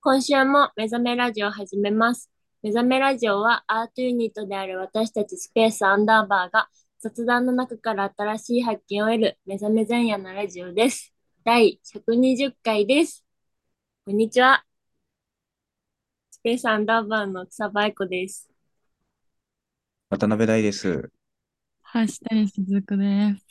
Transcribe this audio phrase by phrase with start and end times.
[0.00, 2.30] 今週も目覚めラジオを始めます。
[2.62, 6.68] 目覚めラジオはアートユニットである私たちスペースアンダーバーが
[7.00, 11.12] 雑談の中から新しい発見を得る目覚め前夜のラジオです。
[11.44, 13.24] 第120回です。
[14.06, 14.64] こんにちは。
[16.30, 18.48] スペースアンダーバーの草場愛子です。
[20.10, 21.10] 渡辺大です。
[21.92, 23.46] 橋谷鈴子です。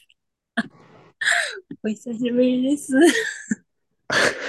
[1.83, 2.93] お久しぶりです。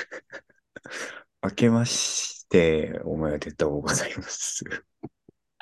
[1.42, 4.64] 明けましておめでとうございます。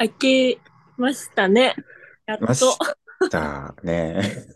[0.00, 0.58] 明け
[0.96, 1.74] ましたね。
[2.26, 2.46] やっと。
[2.46, 2.78] まし
[3.30, 4.46] たね。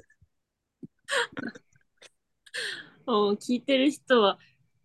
[3.06, 4.38] もう聞いてる人は、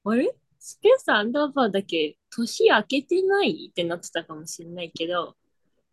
[0.04, 0.36] あれ？
[0.60, 2.18] スペースアンダーバーだけ？
[2.32, 3.70] 年明けてない？
[3.72, 5.38] ってなってたかもしれないけど、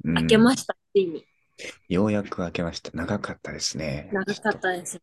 [0.05, 1.25] うん、明けましたって意味。
[1.89, 2.91] ようやく明けました。
[2.95, 4.09] 長かったですね。
[4.13, 5.01] 長かったです。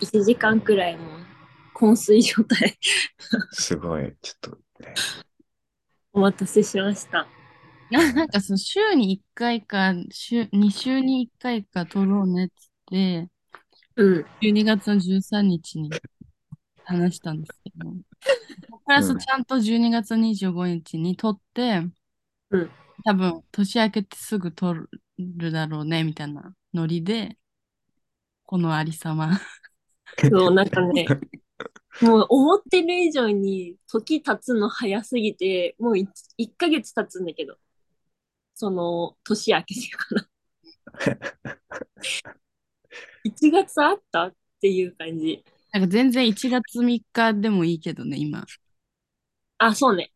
[0.00, 1.18] 1時間くらいも
[1.74, 2.78] 昏睡状態。
[3.50, 4.16] すごい。
[4.22, 4.58] ちょっとね。
[6.12, 7.26] お待たせしました。
[7.90, 12.48] な なんかその週に1回か週、2週に1回か撮ろうねっ
[12.86, 13.28] て、
[13.96, 15.90] うん、12月の13日に
[16.84, 17.92] 話したんですけど、
[18.66, 21.82] そこからちゃんと12月25日に撮って、
[22.50, 22.70] うん、
[23.04, 24.88] 多分年明けてすぐ撮る
[25.50, 27.38] だろうねみたいなノリで、
[28.44, 29.38] このありさま。
[30.30, 31.06] そう、なんかね、
[32.00, 36.06] もう思ってる以上に時経つの早すぎて、もう 1,
[36.38, 37.56] 1ヶ月経つんだけど、
[38.54, 40.28] その年明けてから。
[43.24, 45.44] 1月あったっていう感じ。
[45.72, 48.44] なんか全然1月3日でもいいけどね、今。
[49.58, 50.12] あ、そうね。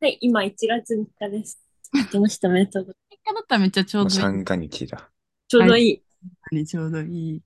[0.00, 1.60] はい、今1月3日です。
[1.92, 3.20] 明けました、おめでとうございます。
[3.22, 4.20] 3日だったらめっちゃちょうどいい。
[4.20, 5.10] 三が日だ。
[5.48, 6.02] ちょうどいい。
[6.50, 7.42] はい、ちょうどいい。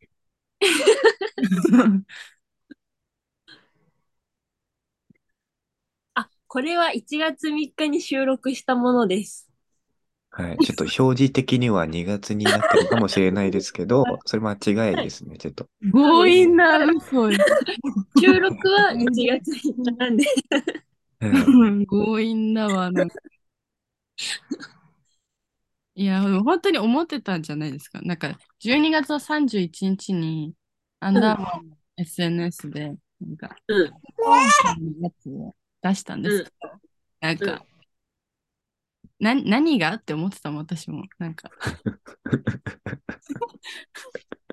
[6.57, 9.53] これは1月3日に収録したものです。
[10.31, 10.57] はい。
[10.57, 15.69] ちょっと表示的には2月になってるかもしれないですけど、 それ間違いですね、ちょっと。
[15.93, 17.29] 強引な嘘。
[18.19, 20.25] 収録は1月3日なんで。
[21.91, 23.17] 強引だわ、なんか。
[25.95, 28.01] いや、本当に思ってたんじゃないですか。
[28.01, 30.55] なんか、12月の31日に、
[31.01, 33.93] アンダーバーの SNS で、なんか、うん。
[35.89, 36.81] 出したんですけど、うん、
[37.21, 37.65] なんか、
[39.21, 39.95] うん、な何が？
[39.95, 41.05] って思ってたもん、私も。
[41.19, 41.51] なんか。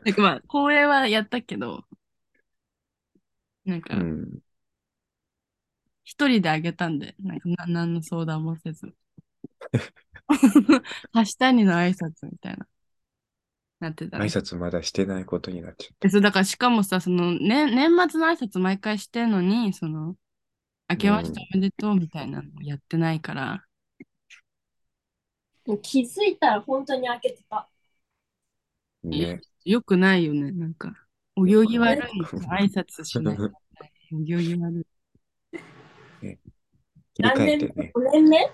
[0.05, 1.85] なんかまあ、公演はやったけど、
[3.65, 3.95] なんか、
[6.03, 8.93] 一、人であげたんで、なんかな何の相談もせず。
[11.13, 12.67] はしたにの挨拶みたいな。
[13.79, 16.09] なってた、挨拶まだしてないことになっちゃった。
[16.09, 20.15] そう、だからしかもさ、その、ね、年末の挨拶毎回してるのに、その、
[20.93, 23.63] 明けましておめでとうみたいなのやってないから。
[25.81, 27.67] 気づいたら本当に開けてた。
[29.03, 29.41] ね。
[29.65, 30.51] よくないよね。
[30.51, 30.93] なんか、
[31.35, 33.37] お行儀悪い挨拶しない。
[34.13, 35.55] お行儀悪い。
[36.25, 36.39] ね、
[37.13, 37.91] 切り替えてね。
[37.95, 38.51] 5年目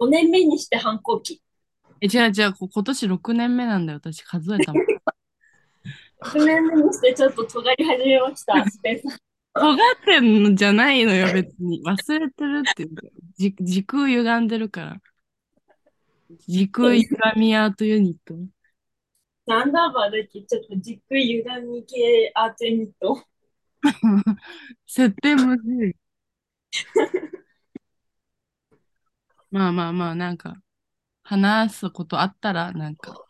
[0.00, 1.40] ?5 年目にして反抗期。
[2.00, 3.98] え、じゃあ、じゃあ、今年6年目なんだよ。
[3.98, 4.84] 私数えたもん。
[6.20, 9.18] 6年目にしてちょっと尖り始めました、スペース。
[9.54, 11.80] 尖ってんのじゃないのよ、別に。
[11.84, 12.88] 忘れてるっていう
[13.36, 14.96] じ時空歪んでるから。
[16.48, 18.34] 時空歪みアートユニット。
[19.46, 23.22] サンダーバーだけちょっと時空歪み系アートユニット。
[24.88, 25.94] 設定むずい。
[29.50, 30.56] まあまあまあ、なんか、
[31.22, 33.24] 話すことあったら、なんか、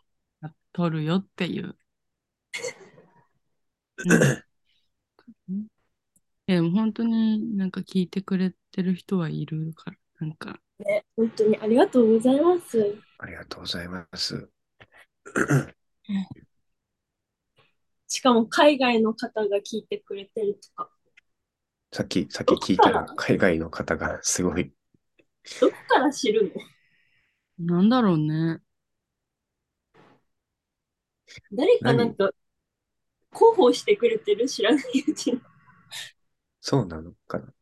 [0.73, 1.77] 撮るよっていう。
[3.97, 4.45] うん
[6.47, 10.59] え、でも本当になんか聞いてくれてる人はいるから、なんか。
[10.79, 12.95] ね、本当にありがとうございます。
[13.17, 14.49] ありがとうございます。
[18.07, 20.89] しかも海外の方が聞いてくれてるとか。
[21.91, 24.71] さっき、さっき聞いたら海外の方がすごい。
[25.61, 26.53] どこから知る
[27.57, 27.77] の？
[27.77, 28.59] なんだろうね。
[31.51, 32.29] 誰かなんか
[33.33, 34.47] 広報してくれてる？
[34.47, 35.41] 知らないうちに。
[36.67, 37.53] そうなのかな？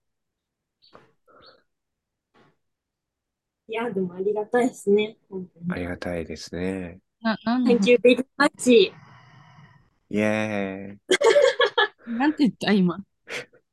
[3.67, 5.17] いや、でもありがたいですね。
[5.69, 7.01] ありがたいですね。
[7.21, 8.71] な、なんで？Thank you very much.
[8.71, 10.99] イェーイ。
[12.17, 12.97] なんて言った今？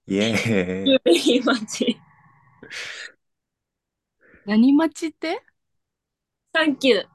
[0.09, 1.41] イェー Thank you イ。
[1.41, 1.97] very much.
[4.47, 5.45] 何待ちって
[6.53, 7.07] ？Thank you.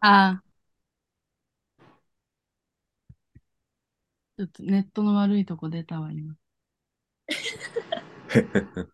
[0.00, 0.42] ああ。
[4.38, 6.34] ちょっとネットの悪いとこ出たわ、今。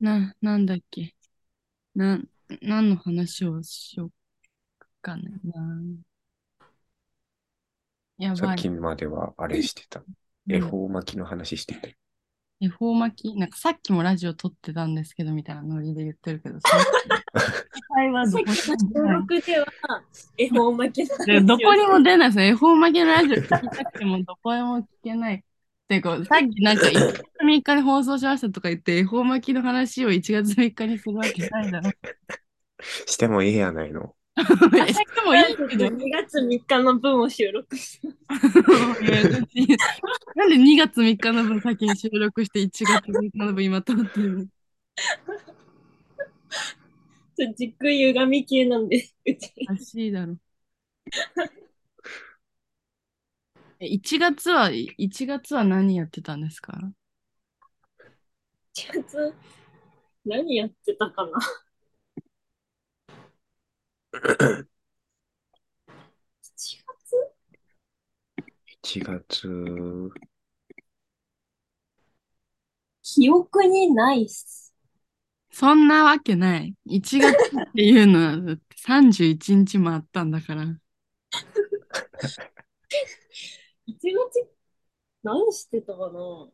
[0.00, 1.14] な、なんだっけ？
[1.94, 2.20] な、
[2.62, 4.12] 何の話をしよう
[5.02, 5.22] かな。
[8.18, 8.36] やばい。
[8.36, 10.00] さっきまではあれしてた。
[10.00, 10.06] うん
[10.50, 11.88] 恵方巻きの話してた。
[12.60, 18.72] 恵方巻き、なんかさっきもラジオ撮ってたんですけど、みたいなノリで言ってるけど、さっき収
[19.06, 19.66] 録では、
[20.38, 22.48] 恵方巻きの話をでどこにも出ないですね。
[22.48, 25.44] 恵方巻きのラジオ聞きたくてもどこでも聞けない。
[25.88, 31.90] てか、さっきなんか1月3日に放送しましたとか言って、 恵方巻きの話を1月3日にするわけないだろ。
[33.06, 34.14] してもいいやないの。
[34.36, 34.42] え
[34.92, 38.00] してもいいけど、2月3日の分を収録し
[40.36, 44.46] なんで2月3日の分先に収録して1月3日の分今撮ってるの？
[47.56, 49.52] 時空歪み系なんで、うち。
[49.62, 50.36] おかしいだろ。
[53.80, 56.76] え1月は、1月は何やってたんですか
[58.74, 59.34] ？1月、
[60.24, 61.38] 何やってたかな
[66.42, 66.84] ？1月
[68.82, 69.48] ？1月、
[73.02, 74.74] 記憶にないっす。
[75.50, 76.74] そんなわけない。
[76.86, 80.64] 1月っていうのはだって31日もあったんだから。
[83.88, 84.46] 1月、
[85.22, 86.50] 何してたかな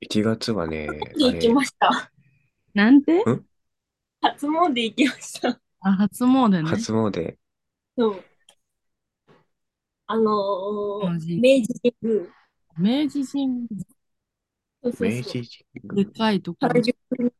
[0.00, 2.12] ？1月はね、あれ行き、ました。
[2.72, 3.24] なんて？
[4.20, 5.60] 初詣行きました。
[5.80, 6.70] あ、初詣ね。
[6.70, 7.36] 初詣、
[7.98, 8.24] そう。
[10.06, 13.02] あのー、明治神宮。
[13.04, 13.66] 明治神宮。
[14.84, 16.06] そうそうそう明治神で宮。
[16.12, 16.84] かいところ原。
[16.84, 17.32] 宿の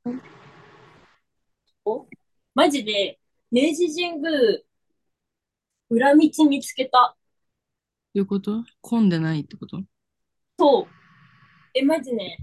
[1.85, 2.09] お？
[2.53, 3.20] マジで、
[3.51, 4.61] 明治神宮、
[5.89, 7.17] 裏道見つけた。
[8.15, 8.65] どういうこと？
[8.81, 9.83] 混んでないってこと？
[10.57, 10.87] そう。
[11.75, 12.39] え、マジね。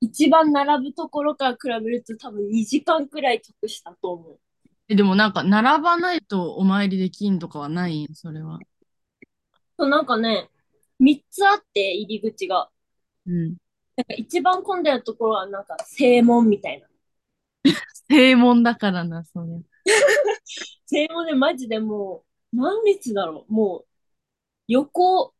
[0.00, 4.40] 一番並ぶところから比べると多分2時間くらい得したと思う。
[4.88, 8.14] え、でもなんか、並ばないとお参りできんとかはないん？
[8.14, 8.58] それは。
[9.78, 10.50] そう、なんかね、
[10.98, 12.68] 3つあって入り口が。
[13.24, 13.56] うん。
[13.96, 16.88] なんか一番混んでるところはなんか正門みたいな。
[18.08, 19.62] 正門だからな、それ。
[20.86, 23.86] 正門でマジでもう、何列だろうもう、
[24.68, 25.34] 横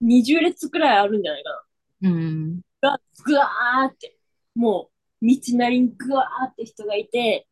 [0.00, 1.64] 20列くらいあるんじゃないか
[2.02, 2.60] うん。
[2.80, 3.00] な。
[3.24, 4.18] ぐわーって、
[4.54, 4.90] も
[5.22, 7.46] う、道なりにぐわーって人がいて、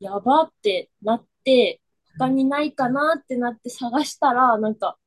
[0.00, 1.80] やばってなって、
[2.18, 4.98] 他にないかなってなって探したら、なんか、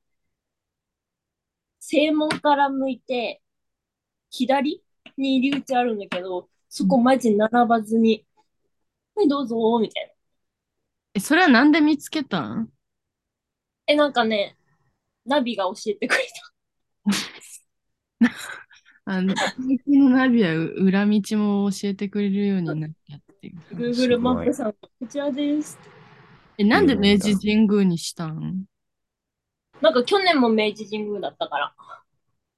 [1.80, 3.42] 正門から向いて、
[4.32, 4.84] 左
[5.20, 8.26] に入り口あるんだけど、そこマジ並ばずに、
[9.16, 10.12] はい、どうぞー、みたいな。
[11.16, 12.70] え、それはなんで見つけたん？
[13.88, 14.56] え、なんかね、
[15.26, 16.28] ナビが教えてくれ
[19.06, 23.60] あの、最近のナビはう裏道も教えてくれるようになったっていう。
[23.60, 23.76] た。
[23.76, 25.80] Google マップさん、こちらです。
[26.58, 28.66] え、なんで明治神宮にしたん？
[29.82, 31.74] なんか去年も明治神宮だったから、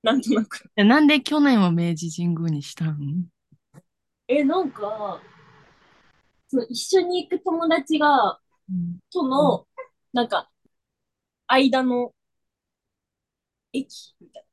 [0.03, 0.69] なんとなく。
[0.75, 3.25] えなんで去年は明治神宮にしたん
[4.27, 5.21] え、なんか、
[6.47, 8.39] その一緒に行く友達が、
[8.69, 9.67] うんとの、
[10.13, 10.49] なんか、
[11.47, 12.13] 間の
[13.73, 14.45] 駅みたい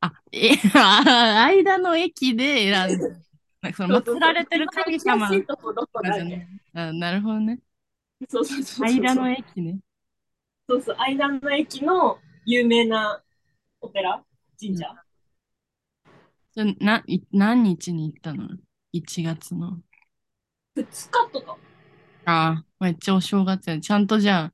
[0.00, 3.08] あ、え、 あ間の駅で選んだ。
[3.62, 3.98] なんかそな。
[3.98, 6.00] の祀られてる神様一番安いとこどこ。
[6.74, 7.60] あ、なるほどね。
[8.20, 8.26] な。
[8.28, 9.02] そうそうそうそう。
[9.02, 9.78] 間の駅ね。
[10.68, 13.22] そうそう、間の駅の有名な
[13.80, 14.24] お寺
[14.58, 14.86] 神社？
[16.52, 18.48] それな、い何日に行ったの
[18.94, 19.78] ?1 月の。
[20.76, 21.56] 2日とか？
[22.24, 23.78] ああ、めっちゃお正月や。
[23.78, 24.52] ちゃんとじゃあ。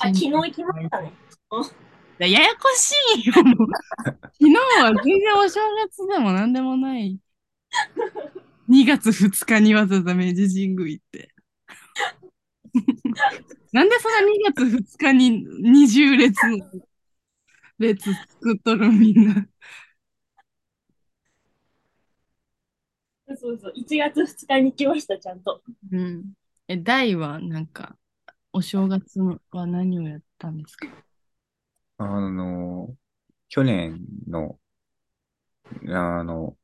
[0.00, 1.12] あ、昨日行きましたね。
[2.18, 3.32] やややこしいよ。
[3.32, 3.46] 昨
[4.38, 7.18] 日は全然お正月でも何でもない。
[8.68, 11.34] 2月2日にわざわざ明治神宮行って。
[13.72, 16.58] なんでそんな2月2日に20列の
[17.80, 19.48] 列作っとるみんな。
[23.36, 25.62] そうそう、1月2日に来ました、ちゃんと。
[25.92, 26.32] うん。
[26.68, 27.96] え、大はなんか、
[28.52, 29.20] お正月
[29.52, 30.88] は何をやったんですか？
[31.98, 32.96] あの、
[33.48, 34.58] 去年の、
[35.88, 36.56] あの、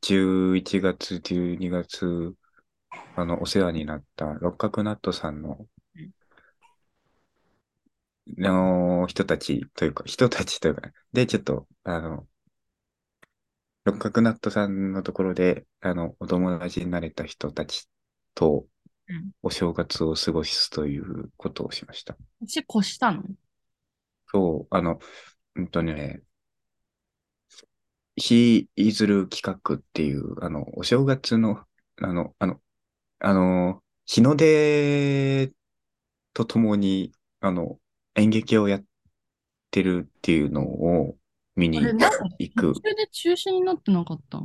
[0.00, 2.34] 11月、12月、
[3.16, 5.66] あの、お世話になった六角ナットさんの、
[8.36, 12.28] の人たちというか、人たちというか、で、ちょっと、あの、
[13.84, 17.88] 六角ナットさんのところで、あの、お友達になれた人たち
[18.34, 18.66] と、
[19.08, 22.16] うんお正月を過ごすということをしました。
[22.40, 23.22] 年越したの？
[24.26, 24.98] そう、あの、
[25.54, 26.22] うんとね、
[28.16, 31.62] 日いずる企画っていう、あの、お正月の、
[32.02, 32.60] あの、あの、
[33.20, 35.52] あの、日の出
[36.32, 37.78] とともに、あの、
[38.16, 38.84] 演劇をやっ
[39.70, 41.16] てるっていうのを
[41.54, 41.80] 見に
[42.38, 42.80] 行く途。
[42.80, 44.40] 中で中止になってなかった？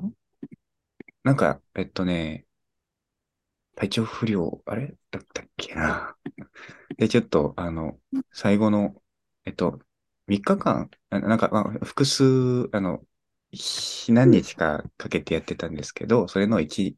[1.24, 2.46] なんか、えっとね、
[3.76, 4.96] 体調不良、あれ？
[5.12, 6.16] だったっけな？
[6.98, 8.00] で、ちょっと、あの、
[8.32, 9.02] 最後の、
[9.46, 9.80] えっと、
[10.28, 13.06] 3日間、あなんか、まあ、複数、あの、
[13.52, 16.98] ひ何日かかけてやってたんですけど、それの1、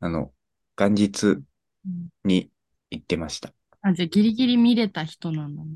[0.00, 0.34] あの、
[0.76, 1.38] 元日
[1.84, 2.52] うんに
[2.90, 3.54] 行ってました。
[3.86, 5.70] あ、じゃあギリギリ見れた人なんだね。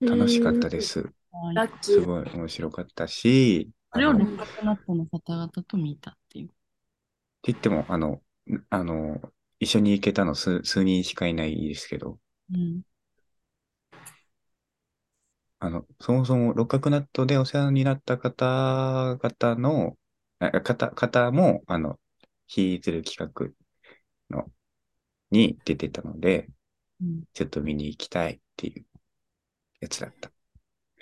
[0.00, 0.80] 楽しかったで。
[0.80, 1.00] す。
[1.00, 1.94] はいラッキー。
[1.94, 6.46] すごい面白かったし、それをあの六角ナットの方々と見たっていう。
[6.46, 6.54] って
[7.52, 8.22] 言っても、あの、
[8.70, 9.20] あの、
[9.60, 12.18] 一緒に行けたの数、数人しかいないですけど、
[12.52, 12.82] うん。
[15.58, 19.96] あの、そもそも六角ナットでお世話になった方々の、
[20.38, 21.98] あ方、方も、あの、
[22.46, 23.32] ヒーズル企
[24.30, 24.50] 画の、
[25.30, 26.55] に出てたので、うん。
[27.32, 28.84] ちょっと見に行きたいっていう
[29.80, 30.30] やつだった。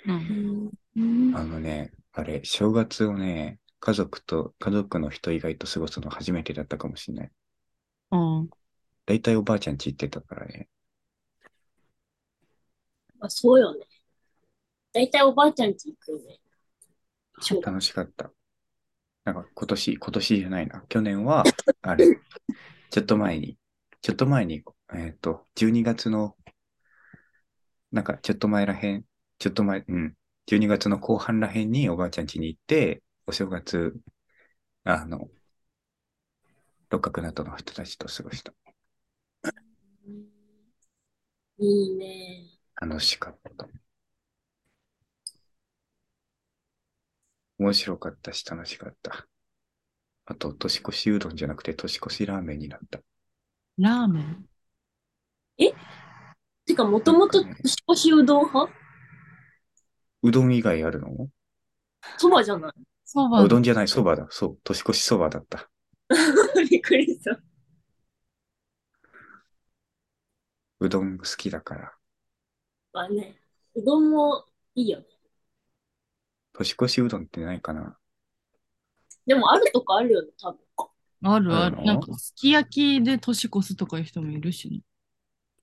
[0.07, 7.31] あのね、あれ、正月をね、家族と、家族の人以外と過ごすの初めてだったかもしれない。
[8.11, 8.49] うん。
[9.05, 10.67] だいたいおばあちゃん家行ってたからね。
[13.19, 13.85] あ、そうよね。
[14.93, 16.39] だいたいおばあちゃん家行くよね。
[17.61, 18.31] 楽しかった。
[19.25, 20.81] なんか今年、今年じゃないな。
[20.87, 21.43] 去年は、
[21.81, 22.05] あれ、
[22.91, 23.57] ちょっと前に、
[24.01, 26.35] ちょっと前に、えっ、と、12月の、
[27.91, 29.05] なんかちょっと前らへん、
[29.39, 30.15] ちょっと前、うん、
[30.47, 33.95] 12月の後半らへんにおばあちゃん家に行って、お正月、
[34.83, 35.29] あの、
[36.89, 38.53] 六角などの人たちと過ごした。
[41.57, 42.49] いいね。
[42.79, 43.67] 楽しかった。
[47.57, 49.27] 面白かったし楽しかった。
[50.25, 52.99] あと、年越しうどんじゃなくて年越しラーメンになった。
[53.77, 54.45] ラーメン？
[55.57, 58.73] てか、もともと年越しうどん派？
[60.23, 61.29] うどん以外あるの？
[62.17, 62.71] そばじゃない？
[63.05, 64.27] そばあうどんじゃない、そばだ。
[64.31, 65.69] そう、年越しそばだった。
[66.69, 67.39] びっくりした。
[70.79, 71.93] うどん好きだから。
[72.93, 73.39] まあね、
[73.75, 75.05] うどんもいいよね。
[76.53, 77.97] 年越しうどんってないかな？
[79.25, 80.59] でも、あるとこあるよね、多分。
[81.23, 81.77] あるある。
[81.77, 81.83] あるの？
[81.83, 84.81] なんか、すき焼きで年越すとかいう人もいるしね。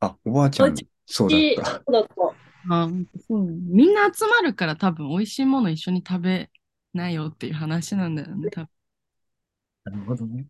[0.03, 0.75] あ、おばあちゃん
[1.07, 1.65] そうだで、った。
[1.65, 2.13] そうだった。
[2.75, 2.89] あ
[3.29, 6.51] そうみんな集まるから多分美味しいもの一緒に食べ
[6.93, 8.69] ないよっていう話なんだよね、多分。
[9.85, 10.47] なるほどね。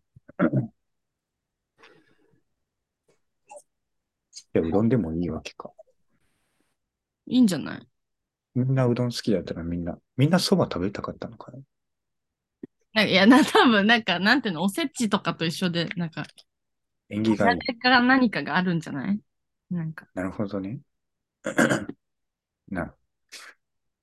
[4.55, 5.71] いや、うどんでもいいわけか。
[7.27, 7.87] いいんじゃない？
[8.55, 11.59] みんなうどん好きだったらみんな、みんなそば食べたかったのかな？
[12.93, 16.25] なんかいや、な、多分なんか、なんていうの、おせちとかと一緒で、なんか、
[17.09, 17.59] 縁起がいい。
[17.59, 19.19] 誰か何かがあるんじゃない？
[19.73, 20.79] なんか、なるほどね。
[22.69, 22.95] な、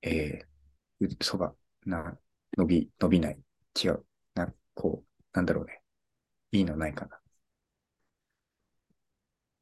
[0.03, 2.19] えー、うそば、な、
[2.57, 3.39] 伸び、伸びない。
[3.83, 4.05] 違う。
[4.35, 5.83] な、こう、なんだろうね。
[6.53, 7.21] いいのないかな。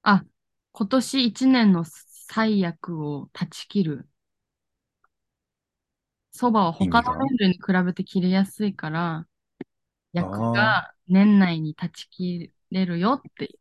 [0.02, 0.24] あ、
[0.72, 4.08] 今年一年の最悪を断ち切る。
[6.30, 9.26] そばは他の麺類に比べて切れやすいから、
[10.12, 13.58] 役が年内に断ち切れるよって、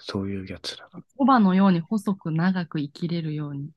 [0.00, 1.02] そういうやつだな。
[1.16, 3.70] そばのように細く長く生きれるように。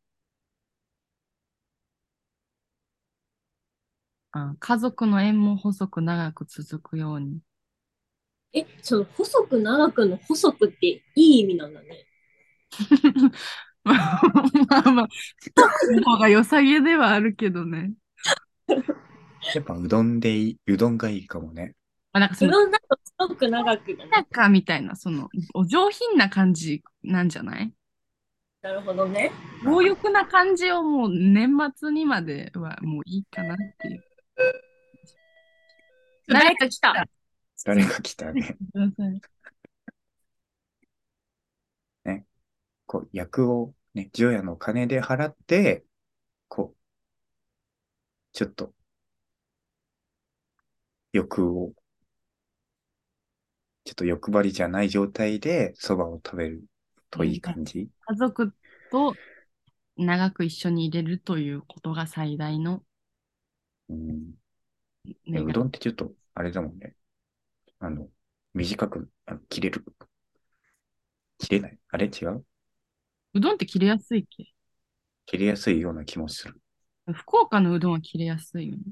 [4.32, 7.40] あ、家族の縁も細く長く続くように。
[8.54, 12.08] え、その細く長くの細くっていい意味なんだね。
[13.84, 14.22] まあ
[14.70, 15.08] まあまあ、
[15.42, 17.94] 太くの方が良さげではあるけどね。
[19.56, 21.76] やっぱうどんでいい、うどんがいいかもね。
[22.14, 24.10] まあ、なんかその、うどんだと細く長くだね。
[24.12, 27.74] なんかみたいな、その、お上品な感じなんじゃない？
[28.62, 29.32] なるほどね。
[29.64, 34.04] 強欲な感じをもう年末にまではもういいかなっていう。
[36.28, 37.06] 誰か来た。
[37.66, 38.56] 誰が来たね。
[38.74, 39.22] ごめんなさい
[42.86, 45.84] こう、役をね、除夜の金で払って、
[46.48, 46.78] こう、
[48.34, 48.72] ちょっと、
[51.12, 51.74] 欲を、
[53.86, 56.64] ちょっと欲張りじゃない状態で蕎麦を食べる
[57.12, 57.90] といい感じ？
[58.06, 58.54] 家族
[58.92, 59.16] と
[59.98, 62.82] 長く一緒に入れるということが最大の
[63.90, 64.32] うん、
[65.28, 66.96] 願いうどんってちょっと、あれだもんね。
[67.80, 68.08] あの、
[68.54, 69.84] 短くあ切れる
[71.38, 71.78] 切れない？
[71.90, 72.06] あれ？
[72.06, 72.46] 違う？
[73.34, 74.46] うどんって切れやすいっけ？
[75.26, 76.56] 切れやすいような気もする。
[77.14, 78.84] 福岡のうどんは切れやすいよね。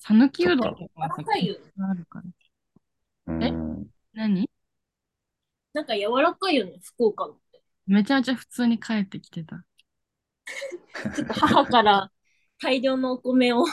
[0.00, 1.14] 讃岐うどんとかはさ
[1.90, 2.22] あるか
[3.26, 3.34] ら。
[3.34, 3.86] うえん。
[4.18, 4.50] 何？
[5.74, 7.62] なんか柔らかいよね、福岡のって。
[7.86, 9.64] めちゃめちゃ普通に帰ってきてた。
[11.14, 12.10] ちょっと母から
[12.60, 13.64] 大量のお米を、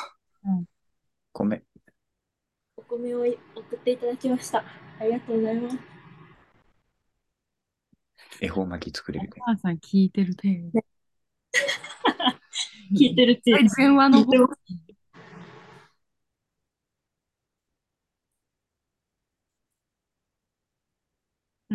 [1.33, 1.63] 米。
[2.77, 3.21] お米を
[3.55, 4.63] 送っていただきました。
[4.99, 5.77] ありがとうございます。
[8.39, 9.45] 恵方巻き作れるねお。
[9.45, 10.85] 母さん聞いてる程度。
[12.95, 13.51] 聞いてるって。
[13.51, 14.75] はい電話の方聞いてます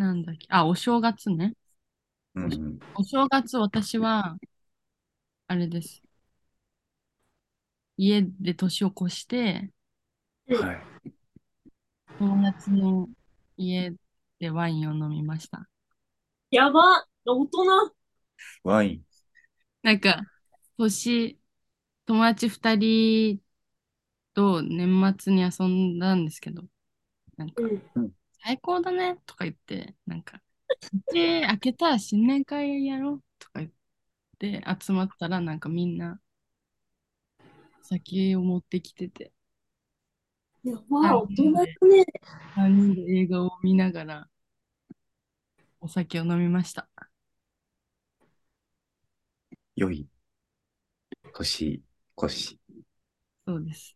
[0.01, 0.47] なんだっけ？
[0.49, 1.53] あ、お正月ね。
[2.33, 2.79] うん。
[2.95, 4.37] お正月、私は、
[5.47, 6.01] あれです。
[7.97, 9.69] 家で年を越して、
[10.47, 11.11] はい。
[12.17, 13.09] 友達の
[13.57, 13.93] 家
[14.39, 15.69] でワインを飲みました。
[16.49, 17.93] やば大人
[18.63, 19.01] ワイン。
[19.83, 20.23] なんか、
[20.79, 21.37] 年、
[22.07, 23.39] 友達二人
[24.33, 26.63] と年末に遊んだんですけど、
[27.37, 27.61] なんか、
[27.95, 28.11] うん。
[28.43, 30.41] 最高だねとか言って、なんか、
[31.13, 33.71] で、開けたら新年会やろうとか言っ
[34.39, 36.19] て集まったら、なんかみんな
[37.83, 39.31] 酒を持ってきてて、
[40.63, 42.05] やば大人だね。
[42.55, 44.27] 3人で映画を見ながら
[45.79, 46.87] お酒を飲みました。
[49.75, 50.07] 良い。
[51.33, 51.81] 年
[52.17, 52.59] 越し。
[53.47, 53.95] そうです。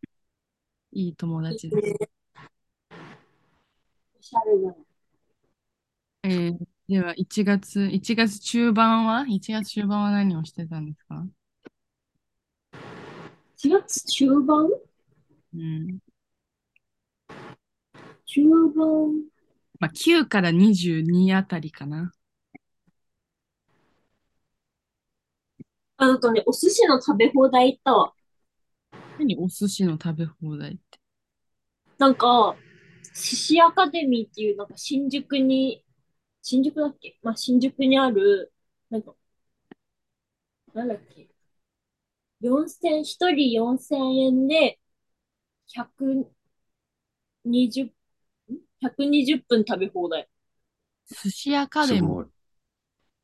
[0.91, 2.14] いい友達です。
[4.25, 4.75] おしゃれだね。
[6.23, 11.25] えーでは、1月、1月中盤は ?1 月中盤は何をしてたんですか
[13.57, 14.69] ？4月中盤？
[15.55, 15.97] うん。
[18.25, 18.41] 中
[18.75, 19.25] 盤？
[19.79, 22.11] まあ、9から22あたりかな。
[25.97, 28.13] あ、なんかね、お寿司の食べ放題行ったわ。
[29.17, 29.37] 何？
[29.37, 30.99] お寿司の食べ放題って。
[31.97, 32.55] なんか、
[33.15, 35.83] 寿司アカデミーっていう、なんか新宿に、
[36.41, 37.17] 新宿だっけ？
[37.23, 38.53] まあ、新宿にある、
[38.89, 39.15] なんか、
[40.73, 41.29] なんだっけ？
[42.41, 44.79] 四千、一人4000円で、
[45.67, 47.91] 120、ん
[48.81, 50.27] ？120分食べ放題。
[51.07, 52.01] 寿司アカデミー？
[52.01, 52.25] すごい。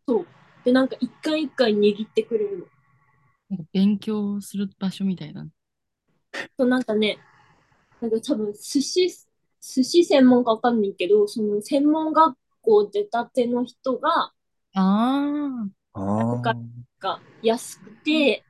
[0.07, 0.27] そう。
[0.63, 2.65] で、なんか一回一回握ってくれるの。
[3.49, 5.51] なんか勉強する場所みたいだね。
[6.57, 7.19] そう、なんかね、
[8.01, 9.09] なんか多分寿司、
[9.61, 14.33] 寿司専門かわかんないけど、その専門学校出たての人が、あ
[14.73, 16.55] あ、ああ。
[16.99, 18.43] が安くて、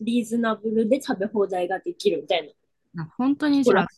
[0.00, 2.54] リーズナブルで食べ放題ができるみたい
[2.94, 3.06] な。
[3.16, 3.88] 本当にじゃあ。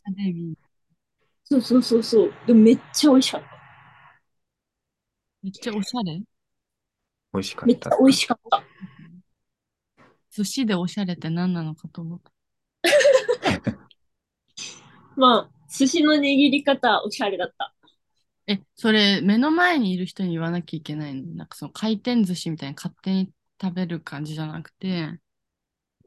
[1.45, 2.33] そうそうそうそう。
[2.47, 3.49] でもめっちゃ美味しかった。
[5.43, 6.23] めっちゃおしゃれ？
[7.33, 7.67] 美味しかった。
[7.67, 8.63] めっちゃ美味しかった。
[10.31, 12.33] 寿司でおしゃれって何なのかと思った。
[15.17, 17.75] まあ、寿司の握り方はおしゃれだった。
[18.47, 21.35] え、それ目の前にいる人に言わなきゃいけないの？
[21.35, 25.19] なんかその回転寿司みたいに勝手に食べる感じじゃなくて、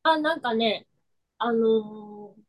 [0.04, 0.88] あ、なんかね、
[1.38, 2.44] あのー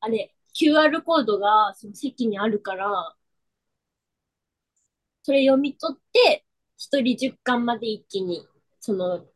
[0.00, 3.16] あれ、QR コードがその席にあるから、
[5.22, 6.44] それ読み取って、
[6.76, 8.46] 一人10巻まで一気に、
[8.80, 9.26] その、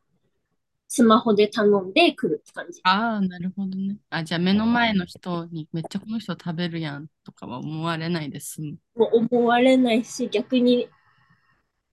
[0.95, 2.79] スマホで頼んでくるって感じ。
[2.83, 3.97] ああ、なるほどね。
[4.09, 8.77] あ、じゃあ目の前の人にめっちゃこの人食べるやんとかは思われないで済む。
[8.95, 10.87] もう思われないし、逆に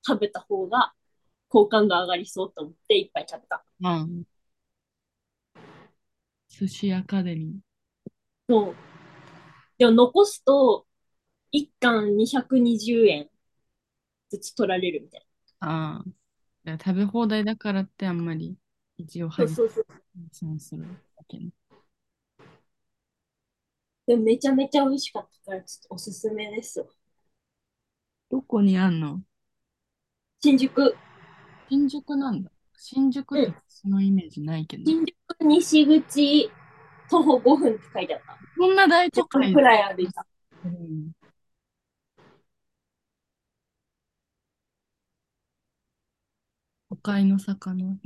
[0.06, 0.92] 食べた方が
[1.48, 3.64] 好感が上がりそうと思っていっぱい食べた。
[3.80, 4.22] うん。
[6.48, 7.58] 寿司アカデミ
[8.48, 8.76] そう。
[9.78, 10.86] でも残すと、
[11.50, 13.28] 1貫220円
[14.30, 15.66] ずつ取られるみたいー。
[15.66, 16.22] ああ。
[16.78, 18.56] 食べ放題だからってあんまり
[18.98, 19.46] 一応配。
[19.48, 20.84] 信する
[21.16, 21.50] だけね。
[24.06, 26.86] でもめちゃめちゃ美味しかったから、ちょっとおすすめですわ。
[28.30, 29.22] どこにあんの？
[30.40, 30.96] 新宿、
[31.68, 32.50] 新宿なんだ。
[32.76, 34.84] 新宿ってそのイメージないけど。
[34.84, 36.50] 新宿西口
[37.08, 38.38] 徒歩5分って書いてあった。
[38.58, 40.26] こんな大都10分会くらい歩いた。
[40.64, 41.12] うん
[46.88, 47.98] 都会の魚。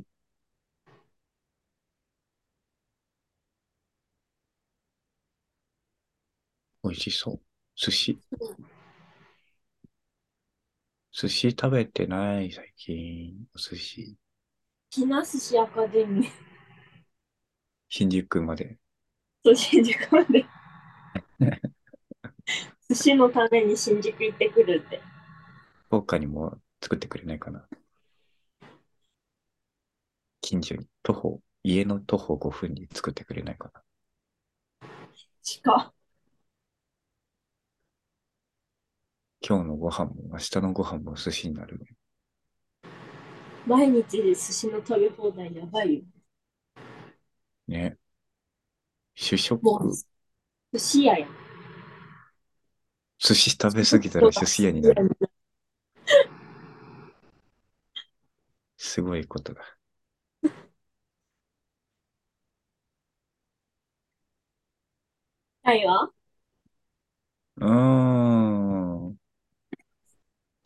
[6.88, 7.40] 美味しそう。
[7.75, 8.18] 寿司。
[11.11, 13.35] 寿司食べてない、最近。
[13.55, 14.16] お寿司。
[14.90, 16.31] ひな寿司アカデミー。
[17.88, 18.79] 新宿まで。
[19.44, 20.44] そう、新宿まで。
[22.88, 25.01] 寿司のために新宿行ってくるって。
[25.88, 27.66] 福岡にも作ってくれないかな。
[30.40, 33.83] 近所に、徒歩、家の徒歩5分に作ってくれないかな。
[35.42, 35.95] 近。
[39.48, 41.87] 今日のご飯も明日のご飯も寿司になるね。
[43.64, 46.02] 毎日寿司の食べ放題やばいよ。
[47.68, 47.96] ね。
[49.14, 49.61] 主食、
[50.72, 51.30] 寿司屋やん。
[53.18, 55.16] 寿司食べ過ぎたら寿司屋になる。
[58.76, 59.62] すごいことだ。
[65.62, 66.11] はいわ。
[67.59, 68.45] うーん。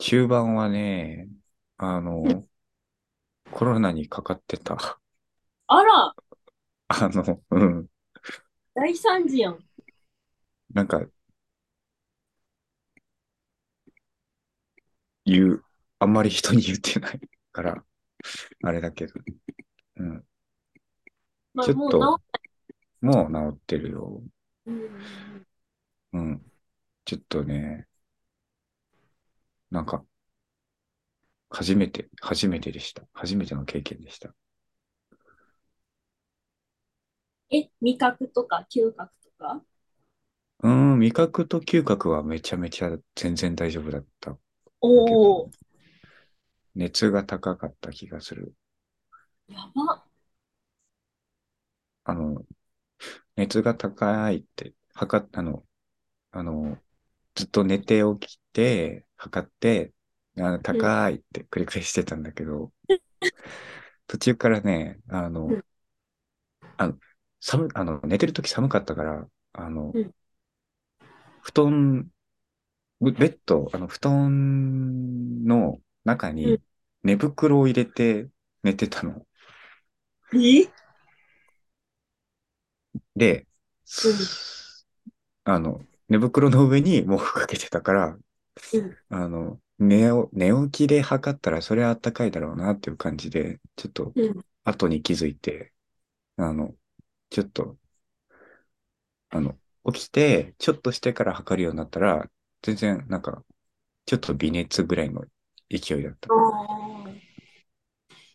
[0.00, 1.28] 中盤はね、
[1.76, 2.48] あの、
[3.52, 4.98] コロナにかかってた。
[5.66, 6.14] あら、
[6.88, 7.86] あの、うん。
[8.74, 9.58] 大惨事やん。
[10.72, 11.02] なんか、
[15.26, 15.64] 言う、
[15.98, 17.20] あんまり人に言ってない
[17.52, 17.84] から、
[18.64, 19.14] あれだけど。
[19.96, 20.24] うん。
[21.52, 22.40] まあ、ちょっともう治っ
[23.02, 24.22] もう治ってるよ。
[24.66, 25.46] うん
[26.12, 26.52] うん。
[27.04, 27.86] ちょっとね、
[29.70, 30.04] なんか、
[31.48, 33.02] 初めて、初めてでした。
[33.12, 34.34] 初めての経験でした。
[37.50, 39.62] え、味覚とか嗅覚とか？
[40.62, 44.36] うーん、味覚と嗅覚はめちゃめちゃ全然大丈夫だった。
[44.80, 45.50] おお、
[46.74, 48.54] 熱が高かった気がする。
[49.48, 50.04] やば。
[52.04, 52.44] あの、
[53.36, 55.64] 熱が高いって、測っ、あの、
[56.32, 56.78] あの、
[57.34, 59.92] ずっと寝て起きて、測って、
[60.38, 62.72] あの高いって繰り返してたんだけど、
[64.06, 65.64] 途中からね、あのうん、
[66.76, 66.98] あの、
[67.40, 70.14] 寒、あの、寝てる時寒かったから、あのうん、
[71.42, 72.08] 布団、
[73.00, 76.62] ベッド、あの、布団の中うにん。
[77.02, 78.28] 寝袋を入れて
[78.62, 79.26] 寝てたの。
[80.34, 80.70] え？
[83.16, 83.46] で、
[85.44, 88.20] あの、寝袋の上に毛布かけてたから、うん
[89.08, 95.72] あの、寝お、寝起きで測ったらそれはあったかいだろうなっていう感じで、ちょっとうん後に気づいて、
[96.36, 96.76] あの、
[97.30, 97.78] ちょっと、
[99.30, 99.56] あの、
[99.92, 102.30] 起きて、ちょっとしてから測るようになったら、
[102.62, 103.44] 全然なんか、
[104.06, 105.24] ちょっと微熱ぐらいの
[105.70, 106.28] 勢いだった。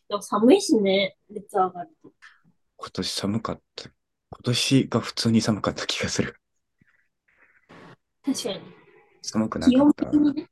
[0.08, 2.12] でも寒いしね、熱上がると。
[2.78, 3.90] 今年寒かった。
[3.90, 3.94] 今
[4.44, 6.40] 年が普通に寒かった気がする。
[8.26, 8.85] 確かに。
[9.26, 10.14] 寒くなかった的。
[10.16, 10.50] にね。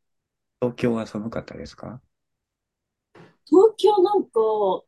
[0.61, 2.01] 東京は寒かったですか？
[3.45, 4.83] 東京なんか、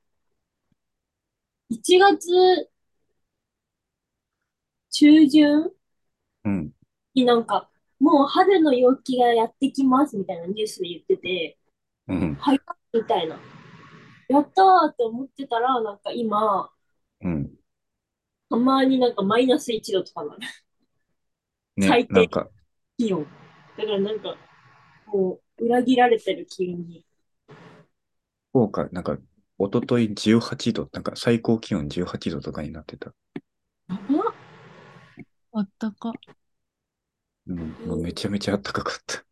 [1.69, 2.69] 1月
[4.91, 5.71] 中旬
[6.45, 6.71] うん。
[7.13, 7.69] になんか、
[7.99, 11.57] もう春の陽気がやってきますみたいなニュースで言ってて、
[12.07, 12.35] うん。
[12.35, 12.59] 早い
[12.93, 13.39] みたいな。
[14.27, 16.71] やったーって思ってたら、なんか今、
[17.21, 17.51] うん。
[18.49, 20.39] たまになんかマイナス1度とかなる
[21.77, 22.49] ね、最低なんか、
[22.97, 23.27] 気温。
[23.77, 24.35] だからなんか、
[25.07, 27.05] もう裏切られてる気温に。
[28.51, 29.17] 福岡、なんか、
[29.57, 33.13] 一昨日18度、なんか最高気温18度とかになってた。
[33.89, 33.95] や
[35.51, 36.13] ばあったか。
[37.47, 39.17] うん、もうめちゃめちゃ暖かかった。
[39.17, 39.23] だ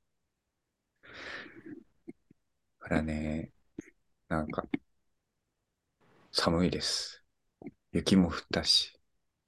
[2.80, 3.52] からね、
[4.28, 4.66] なんか、
[6.32, 7.24] 寒いです。
[7.92, 8.94] 雪も降ったし、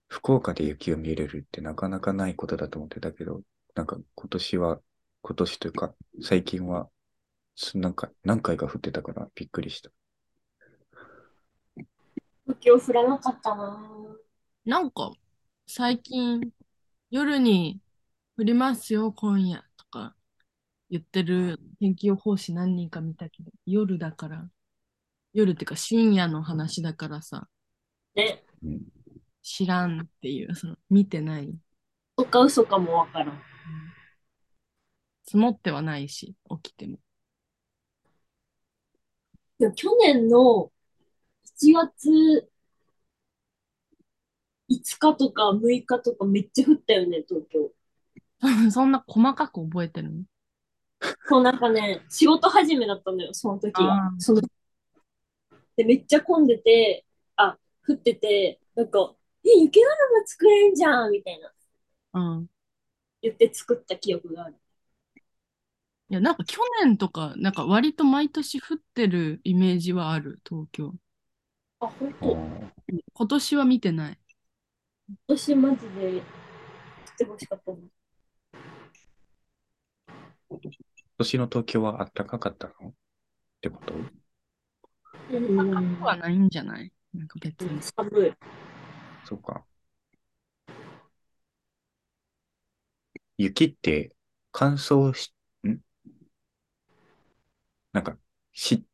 [0.07, 3.41] 福岡で雪を見れるってなかなかないことだと思ってたけど、
[3.75, 4.79] なんか今年は、
[5.21, 6.89] 今年というか、最近は、
[7.55, 9.91] すなんか何回か降ってたからびっくりした。
[12.45, 13.81] 東京降らなかったな
[14.65, 15.11] なんか、
[15.67, 16.53] 最近、
[17.09, 17.81] 夜に
[18.37, 20.15] 降りますよ、今夜とか
[20.89, 24.49] 言ってる天気予報士何人か見たけど、夜だから、
[25.33, 27.49] 夜っていうか深夜の話だからさ、
[29.43, 31.53] 知らんっていう、その、見てない。
[32.17, 33.54] 嘘か嘘かもわからん。
[35.25, 36.99] 積もってはないし、起きても。
[39.59, 40.71] でも去年の
[41.59, 42.49] 7月
[44.67, 47.71] 5日とか6日とかめっちゃ降ったよね、東京。
[48.71, 50.23] そんな細かく覚えてるの？
[51.27, 54.11] そう、なんかね、仕事始めだったのよ、その時があ。
[54.17, 54.41] ーその
[55.75, 61.51] で、めっちゃ混んでて、あ、降ってて、なんか、え、雪だるま作れんじゃんみたいな
[62.13, 62.47] うん。
[63.25, 64.55] 言って作った記憶がある。
[66.09, 70.93] いや、なんか去年とか、なんか割と毎年降ってるイメージはある、東京。
[71.79, 72.35] あ、本あ当。
[72.35, 72.71] ー
[73.13, 74.19] 今年は見てない。
[75.27, 76.21] 私マジで降っ
[77.17, 77.77] てほしかったな。
[81.17, 82.93] 年の東京は暖かかったのっ
[83.61, 83.95] てこと？
[85.31, 86.91] うんはないんじゃない？
[87.13, 87.81] なんか別に。
[87.81, 88.33] 寒い。
[89.25, 89.63] そうか。
[93.37, 94.13] 雪って
[94.51, 95.33] 乾燥し、
[95.67, 95.79] ん？
[97.91, 98.17] なんか、
[98.53, 98.85] し、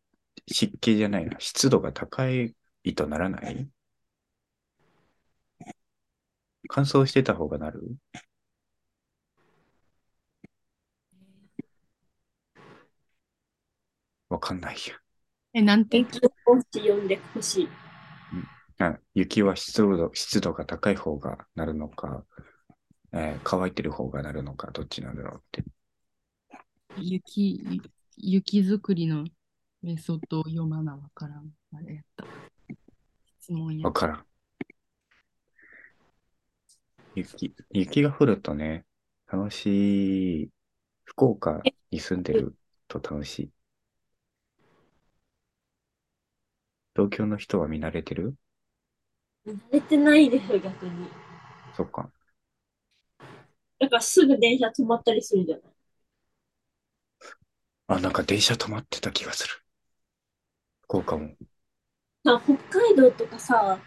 [0.47, 1.39] 湿気じゃないな。
[1.39, 2.55] 湿度が高い
[2.95, 3.69] とならない？
[6.67, 7.81] 乾燥してた方がなる？
[14.29, 14.95] わかんないや。
[15.53, 16.03] え、なんて？
[16.03, 17.69] 天気予報士読んでほしい。
[18.79, 22.25] あ雪は湿度、湿度が高い方がなるのか、
[23.13, 25.63] えー乾いてる方がなるのか、どっちなんだろうって。
[26.97, 27.81] 雪、
[28.17, 29.25] 雪作りの
[29.81, 31.51] メソッドを読まなわからん。
[31.73, 32.25] あれやった。
[33.41, 33.93] 質問やわ。
[33.93, 34.25] からん。
[37.15, 38.85] 雪、雪が降るとね、
[39.27, 40.49] 楽しい。
[41.03, 42.55] 福岡に住んでる
[42.87, 43.51] と楽しい。
[46.95, 48.35] 東京の人は見慣れてる？
[49.45, 51.07] 慣れてないでしょ、逆に。
[51.75, 52.09] そっか。
[53.81, 55.65] だからすぐ電車止まったりするじゃない。
[57.85, 59.53] あ、なんか電車止まってた気がする。
[60.83, 61.35] 福岡も。
[62.25, 63.79] さ北海道とかさ、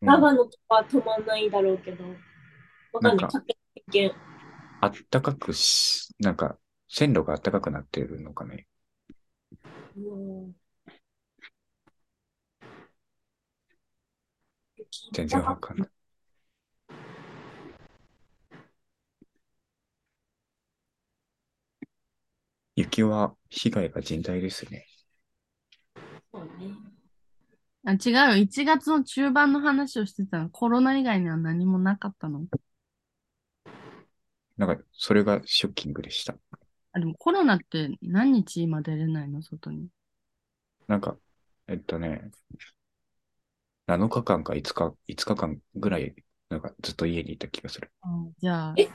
[0.00, 2.04] うん長野とかは止まんないだろうけど、
[2.92, 3.26] わかんない。
[3.26, 4.14] か勝手な意見。
[4.80, 8.66] あったかくし、なんか線路があったかくなってるのかね。
[9.96, 10.04] も
[10.52, 10.54] う
[15.12, 15.88] 全然わかんない。
[22.76, 24.86] 雪は被害が甚大ですね。
[26.30, 26.74] そうね。
[27.86, 28.44] あ、違うよ。
[28.44, 30.50] 1月の中盤の話をしてたの。
[30.50, 32.44] コロナ以外には何もなかったの？
[34.58, 36.36] なんか、それがショッキングでした。
[36.92, 39.40] あ、でもコロナって何日今出れないの？
[39.40, 39.88] 外に。
[40.86, 41.16] なんか、
[41.68, 42.30] えっとね、
[43.86, 46.14] 7日間か5日、5日間ぐらい、
[46.50, 47.90] なんかずっと家にいた気がする。
[48.38, 48.86] じゃあ、え？
[48.86, 48.90] ち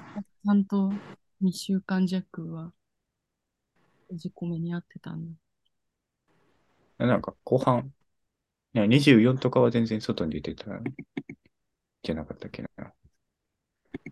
[0.46, 0.91] ゃんと
[1.41, 2.81] 2週間弱は閉
[4.15, 5.26] じ込めにあってたん
[6.97, 7.06] だ。
[7.08, 7.93] なんか、後半、
[8.74, 10.65] いや、24とかは全然外に出てた、
[12.04, 12.69] じゃなかったっけな。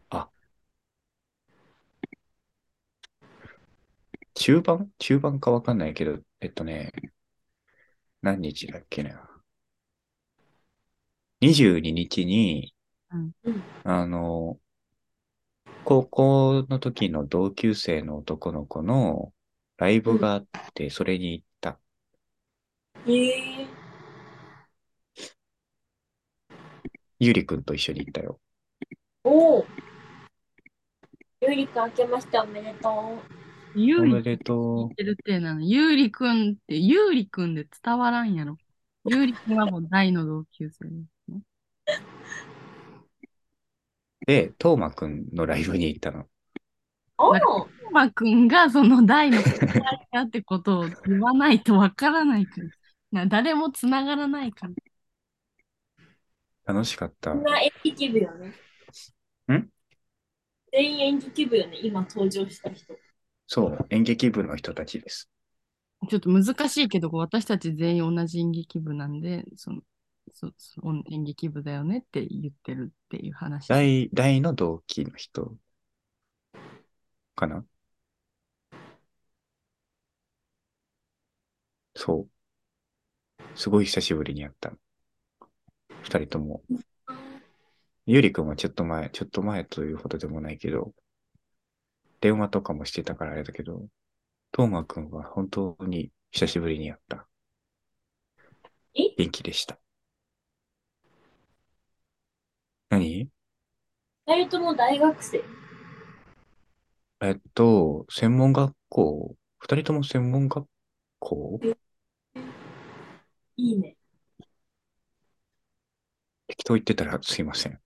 [0.09, 0.29] あ。
[4.33, 4.91] 中盤？
[4.97, 6.91] 中盤かわかんないけど、えっとね、
[8.21, 9.29] 何日だっけな。
[11.41, 12.73] 22日に、
[13.11, 14.59] うんうんあの、
[15.83, 19.33] 高校の時の同級生の男の子の
[19.79, 21.79] ライブがあって、それに行った。
[23.07, 23.29] え
[23.63, 23.67] え
[27.17, 28.41] ゆりくんと一緒に行ったよ。
[29.23, 29.65] おお。
[31.41, 33.79] ゆりくん、明けましておめでとう。
[33.79, 35.61] ゆうりおめでと言ってるってなの。
[35.61, 38.57] ゆうりくんって、ゆうりくんで伝わらんやろ。
[39.05, 40.91] ゆうりくんはもう大の同級生で
[41.25, 41.39] すね。
[44.23, 44.25] う。
[44.25, 46.25] で、とうまくんのライブに行ったの。
[47.17, 47.78] おお。
[47.89, 49.73] とうまくんがその大の友達
[50.11, 52.69] だってことを言わないとわからないから。
[53.11, 54.73] な誰もつながらないから。
[56.73, 57.43] 楽しかったみん。
[57.43, 58.53] な演劇部よね。
[59.51, 59.69] ん？
[60.71, 62.93] 全員演劇部よね、今登場した人。
[63.47, 65.27] そう、演劇部の人たちです。
[66.07, 69.81] ちょっと難しいけど、私たち全員同じ演劇部なんで、その、
[70.31, 73.67] そそ演劇部だよねって言ってるっていう話。
[73.67, 75.57] 大、大の同期の人
[77.35, 77.65] かな？
[81.99, 83.43] そう。
[83.55, 84.77] すごい久しぶりに会ったの。
[86.01, 86.61] 二人とも。
[88.05, 90.93] ゆりくんはちょっと前、ちょっと前というほどでもないけど、
[92.21, 93.85] 電話とかもしてたからあれだけど、
[94.53, 97.27] とうまくんは本当に久しぶりに会った。
[98.93, 99.13] え？
[99.17, 99.77] 元気でした。
[102.89, 103.27] 何？
[104.25, 105.43] 二人とも大学生？
[107.19, 110.65] えっと、専門学校、二人とも専門学
[111.19, 111.59] 校？
[113.59, 113.97] いいね。
[116.47, 117.79] 適当言ってたらすいません。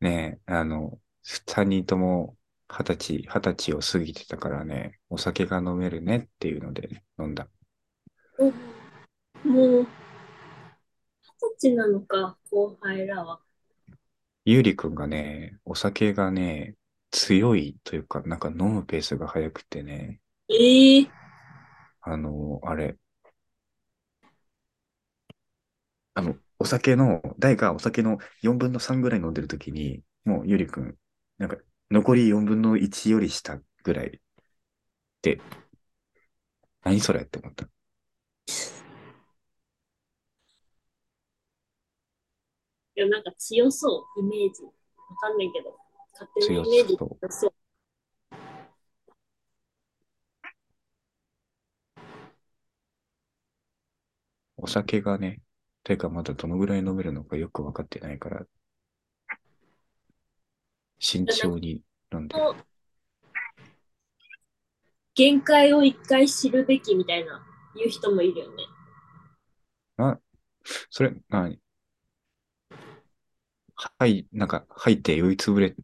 [0.00, 2.36] ねえ、あの、三人とも
[2.68, 7.48] 二十歳、二十歳を過ぎてたからね、お酒が飲めるねっていうので飲んだ。
[8.38, 8.52] うん
[9.44, 13.40] もう、二十歳なのか、後輩らは。
[14.44, 16.76] ゆうりくんがね、お酒がね、
[17.12, 21.10] 強いというか、なんか飲むペースが速くてね、ええ
[22.00, 22.96] あの、あれ、
[26.14, 30.98] あの、お酒の、誰かお酒の4分の3ぐらい飲んでるときに、もうゆりくん、
[31.38, 31.56] なんか
[31.90, 34.20] 残り4分の1より下ぐらい
[35.22, 35.38] で、
[36.84, 37.68] 何それって思った。
[42.94, 44.62] でもなんか強そう、イメージ。
[44.64, 44.70] わ
[45.20, 45.78] かんないけど。
[46.12, 47.52] 勝手なイメージ強そう。
[54.56, 55.40] お酒がね、
[55.82, 58.46] てかまだどのぐらい飲めるのかよくわかってないから、
[61.00, 62.54] 慎重に飲んでる。
[65.14, 67.44] 限界を一回知るべきみたいな
[67.74, 68.64] 言う人もいるよね。
[70.90, 71.58] それ、何？
[73.74, 75.74] はい、なんか、吐いて酔いつぶれ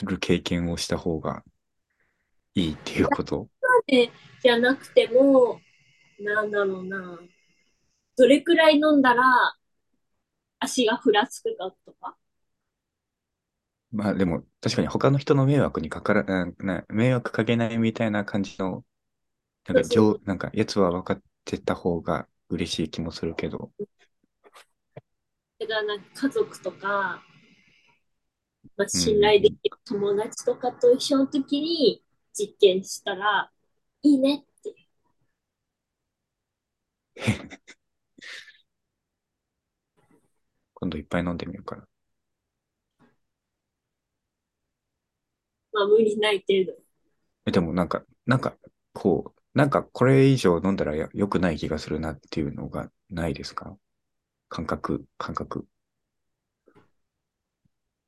[0.00, 1.42] る経験をした方が
[2.54, 3.48] いいっていうこと？
[4.42, 5.60] じゃなくても、
[6.20, 7.18] なんだろうな。
[8.16, 9.22] どれくらい飲んだら
[10.58, 12.16] 足がふらつくかとか？
[13.92, 18.84] まあでも、確かに他の人の迷惑にかから、なな迷惑かけないみたいな感じの、
[19.66, 23.70] なんか、上、なんか、やつは分かってた方が嬉しい気もするけど、
[25.58, 27.22] だからなんか家族とか、
[28.76, 33.50] まあ、信頼できる友達とかと一緒の時に実験したら、
[34.02, 34.74] いいねって。
[40.74, 41.86] 今度いっぱい飲んでみようかな。
[45.72, 46.78] まあ無理ない程度。
[47.46, 48.56] えでもなんか、なんか、
[48.92, 53.76] こう、なんかこれ以上飲んだらや良くない気がするなっていうのがないですか？
[54.48, 55.66] 感覚、感覚。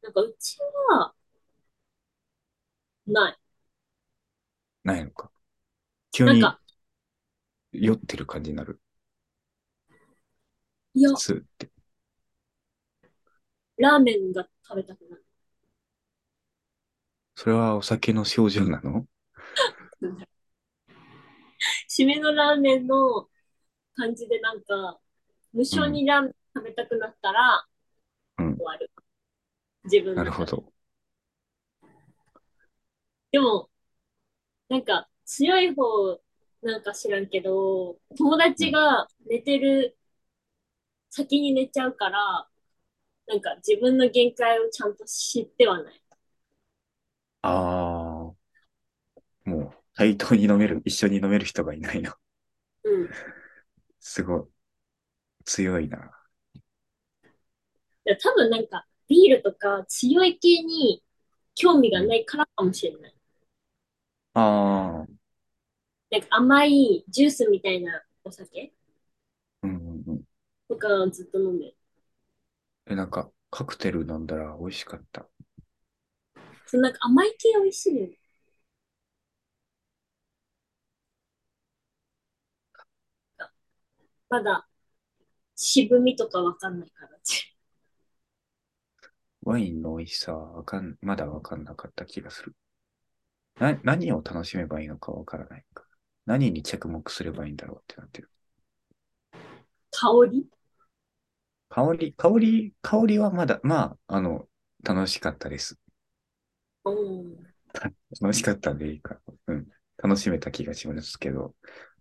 [0.04, 0.58] なんかうち
[0.90, 1.14] は、
[3.06, 3.38] ない。
[4.84, 5.30] ないのか。
[6.12, 6.60] 急になんか、
[7.72, 8.82] 酔ってる感じになる。
[10.92, 11.70] いや、スーって。
[13.78, 15.24] ラーメンが食べたくなる。
[17.34, 19.06] それはお酒の症状なの？
[21.88, 23.26] 締めのラーメンの
[23.94, 25.00] 感じでなんか、
[25.54, 27.66] 無性にラーメン食べたくなったら、
[28.36, 28.90] うん終わる。
[29.84, 30.64] 自分なるほど。
[33.32, 33.68] でも、
[34.68, 36.20] なんか強い方
[36.62, 39.96] なんか知らんけど、友達が寝てる、
[41.10, 42.48] 先に寝ちゃうから、
[43.26, 46.02] なんか自分の限界をちゃんと知ってはない。
[47.42, 48.54] ああ。
[49.44, 52.12] もう、対等に飲める、一緒に飲める人がいないの。
[52.84, 53.10] うん。
[54.00, 54.44] すごい。
[55.44, 56.10] 強いな。
[58.04, 61.02] で多分なんかビールとか強い系に
[61.54, 63.14] 興味がないからかもしれない。
[64.34, 65.06] ああ。
[66.10, 68.72] なんか甘いジュースみたいなお酒？
[69.62, 70.24] うんうんうん。
[70.68, 71.76] とかずっと飲んでる。
[72.86, 75.26] え、なんか、カクテル飲んだら美味しかった？
[76.66, 78.18] そのなんか甘い系美味しいよね。
[84.28, 84.66] まだ
[85.54, 87.10] 渋みとかわかんないから。
[89.44, 92.56] ワインの美味しさはわかん、まだわかんなかった気がする。
[93.58, 95.84] な、何を楽しめばいいのかわからないか。
[96.26, 98.30] 何に着目すればいいんだろうってなってる。
[99.90, 100.46] 香り？
[101.68, 104.48] 香り、香り、香りはまだ、まあ、あの、
[104.82, 105.78] 楽しかったです。
[106.84, 107.54] うん。
[108.20, 109.18] 楽しかったんでいいか。
[109.46, 109.66] うん。
[109.98, 111.54] 楽しめた気がしますけど、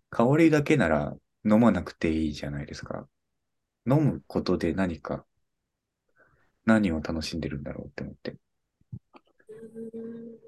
[0.09, 3.07] 香りだけなら飲まなくていいじゃないですか。
[3.89, 5.25] 飲むことで何か、
[6.65, 8.35] 何を楽しんでるんだろうって思って。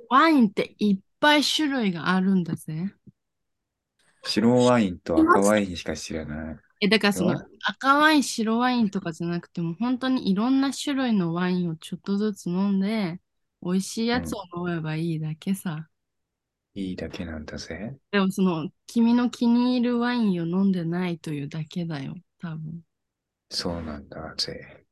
[0.09, 2.93] ワインっていっぱい種類があるんだぜ。
[4.23, 6.59] 白ワインと赤ワインしか知らない。
[6.81, 13.19] え、だからその赤ワイン、白ワインとかじゃなくても、本当にいろんな種類のワインをちょっとずつ飲んで、
[13.61, 15.87] 美味しいやつを飲めばいいだけさ。
[16.75, 17.97] いいだけなんだぜ。
[18.11, 22.81] でもその、君の気に入るワインを飲んでないというだけだよ、多分。
[23.49, 24.84] そうなんだぜ。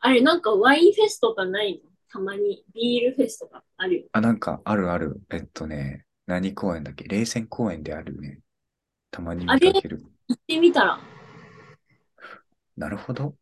[0.00, 1.90] あれ、なんかワインフェスとかないの？
[2.12, 4.08] たまにビールフェスとかあるよ。
[4.12, 5.20] あ、なんか、あるある。
[5.30, 7.04] えっとね、何公園だっけ？
[7.04, 8.40] 冷泉公園であるね。
[9.12, 10.02] たまに見かける。
[10.26, 10.98] 行ってみたら。
[12.76, 13.36] なるほど。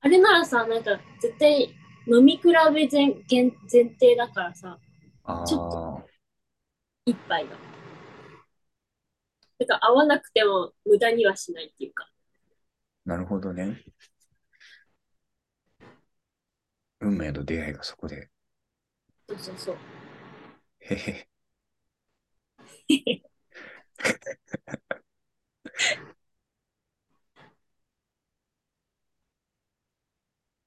[0.00, 1.74] あれならさ、なんか絶対
[2.06, 4.78] 飲み比べ前前前提だからさ、
[5.24, 6.04] あちょあ、
[7.04, 7.56] 一杯が。
[9.58, 12.08] なんか合わなくても無駄にはしないっていうか。
[13.04, 13.82] なるほどね。
[17.04, 18.30] 運命の出会いがそこで。
[19.28, 19.76] そうそうそう。
[20.80, 21.28] へへ。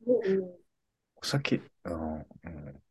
[0.05, 0.57] うん
[1.21, 2.83] お酒、うん、うん。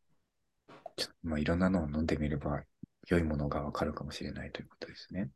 [0.97, 2.63] ちょっと、まあ、いろんなのを飲んでみれば、
[3.07, 5.31] 良いものがわかるかもしれないということですね。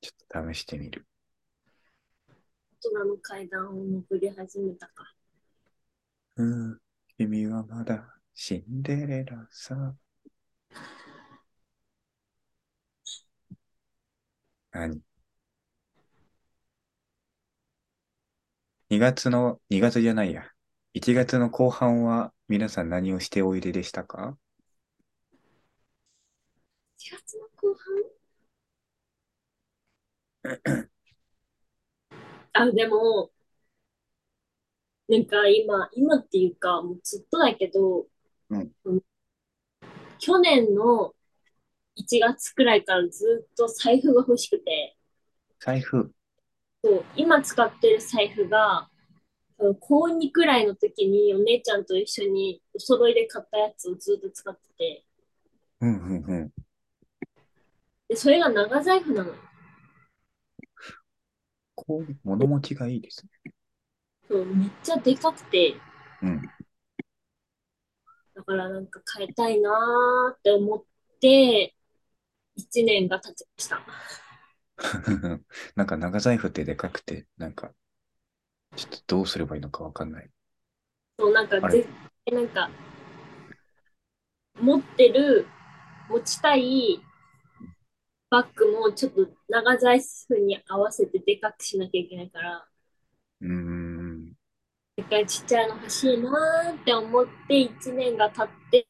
[0.00, 1.04] ちょっと試してみる。
[2.90, 5.14] の階段を登り始めたか。
[6.36, 6.80] うん、
[7.16, 9.94] 君はまだシンデレラさ。
[14.72, 15.00] 何
[18.90, 20.50] ?2 月の、2月じゃないや。
[20.94, 24.36] 1月の後半は皆さん何をしておいででしたか
[26.98, 27.74] ？4月の後
[30.44, 30.90] 半？
[32.54, 33.30] あ、でも、
[35.08, 38.06] なんか今、今っていうか、もうずっとだけど、
[38.50, 38.72] うん
[40.18, 41.12] 去年の
[41.96, 44.96] 1月くらいからずっと財布が欲しくて、
[45.60, 46.10] 財布。
[46.82, 48.88] そう、今使ってる財布が、
[49.80, 55.04] 高2くらいの時にお姉ちゃんと一緒にお揃いで買ったやつをずっと使ってて、
[55.80, 56.50] うんうんうん。
[58.08, 59.32] で、それが長財布なの。
[61.86, 63.52] こう、物持ちがいいですね。
[64.28, 65.74] そう、めっちゃでかくて、
[66.22, 66.42] うん。
[68.34, 70.84] だからなんか変えたいなーって思っ
[71.20, 71.74] て、
[72.56, 73.80] 1年が経ちました。
[75.76, 77.72] なんか長財布ってでかくて、なんか、
[78.76, 80.30] ちょっとどうすればいいのかわかんない。
[81.18, 81.88] そう、なんか絶
[82.26, 82.70] 対なんか、
[84.60, 85.46] 持ってる、
[86.08, 87.00] 持ちたい
[88.30, 92.66] バッグもちょっと長財布に合わせてでかくしなきゃいけないから、
[93.40, 94.32] うーん。
[94.96, 98.86] だからちっちゃいの欲しいなーって思って1年が経って、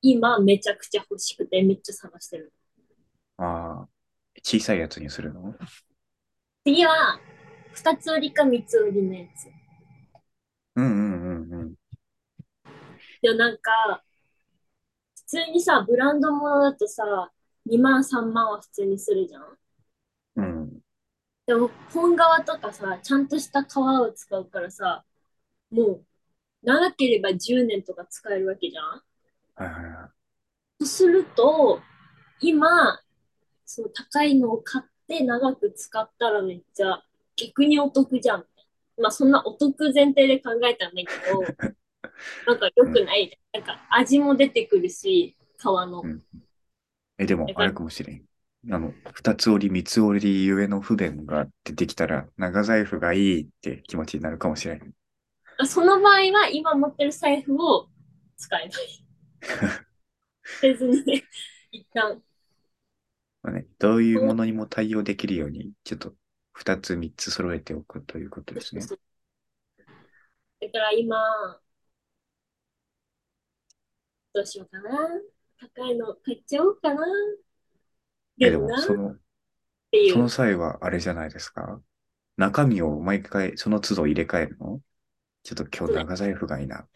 [0.00, 2.52] 今めちゃくちゃ欲しくてめっちゃ探してる。
[3.36, 3.88] ああ、
[4.42, 5.54] 小さいやつにするの？
[6.64, 7.18] 次は、
[7.72, 9.46] 2つ折りか3つ折りのやつ。
[10.76, 11.74] うんうんうんうん。
[13.22, 14.07] でもなんか、普
[15.28, 17.30] 通にさ、ブランド物だとさ、
[17.66, 19.58] 2万3万は普通にするじゃん。
[20.36, 20.80] うん。
[21.46, 25.04] でも本革とかさ、ちゃんとした革を使うからさ、
[25.70, 26.04] もう
[26.62, 28.84] 長ければ10年とか使えるわけじゃん。
[29.66, 30.10] はいはいはい。
[30.80, 31.82] そうすると、
[32.40, 32.98] 今、
[33.66, 37.02] その高いのを買って長く使ったらめっちゃ
[37.36, 38.46] 逆にお得じゃん。
[38.98, 41.74] まあそんなお得前提で考えたんだけど、
[42.46, 43.38] なんか良くない。
[43.52, 46.00] なんか味も出てくるし、皮の。
[46.02, 46.22] うん
[47.18, 48.24] え、でもあれかもしれん。
[48.70, 54.92] あの、二つ折り、三つ折りゆえの不便が出てきたら、長財布がいいって気持ちになるかもしれん。
[55.66, 57.88] その場合は今持ってる財布を
[58.36, 59.04] 使えばいい。
[60.44, 61.24] せずにね、
[61.72, 62.22] 一旦。
[63.42, 66.14] まあね、どういうものにも対応できるように、ちょっと
[66.52, 68.82] 二つ、三つ揃えておくということですね。
[68.82, 68.88] だ
[70.70, 71.16] から今、
[74.38, 75.08] どうしようかな？
[75.60, 77.02] 高いの買っちゃおうかな？
[78.40, 79.16] え、でも、その、
[79.90, 80.12] ていう。
[80.12, 81.80] その際はあれじゃないですか？
[82.36, 84.80] 中身を毎回その都度入れ替えるの？
[85.42, 86.86] ちょっと今日長財布がいいな。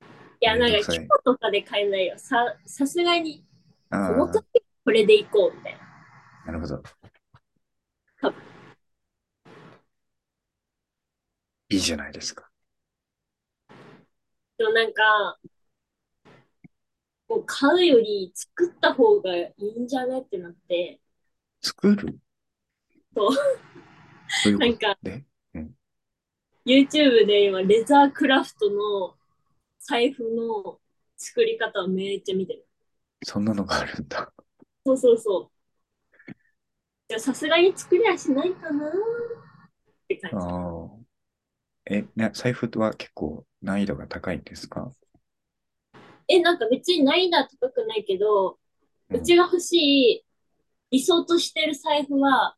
[0.00, 0.06] い
[0.40, 2.14] や、なんかめんどくさい今日とかで買えないよ。
[2.16, 3.44] さ、さすがに、
[3.90, 5.80] あこの時あ、これでいこうみたいな。
[6.46, 6.82] なるほど。
[11.68, 12.48] いいじゃないですか。
[14.56, 15.38] でもなんか、
[17.30, 20.98] こう買うより作った方がいいんじゃねってなって、
[21.62, 22.18] 作る？
[23.14, 25.24] そうなんかとで
[26.66, 29.14] YouTube で今レザークラフトの
[29.78, 30.80] 財布の
[31.16, 32.66] 作り方をめっちゃ見てる。
[33.22, 34.32] そんなのがあるんだ。
[34.84, 36.30] そうそうそう。
[37.06, 38.90] でもさすがに作りはしないかなっ
[40.08, 40.36] て感じ。
[40.36, 40.88] ああ。
[41.86, 44.92] え、ね、財布は結構難易度が高いんですか？
[46.30, 48.56] え、なんか別に難易度は高くないけど、う
[49.10, 50.24] うんちが欲しい
[50.92, 52.56] 理想としてる財布は、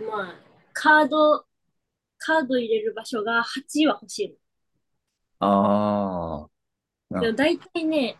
[0.00, 0.34] まあ、
[0.72, 1.44] カード、
[2.18, 4.38] カード入れる場所が8は欲しい
[5.40, 6.48] あ
[7.10, 7.14] あ。
[7.14, 7.20] の。
[7.20, 8.16] でも大体ね、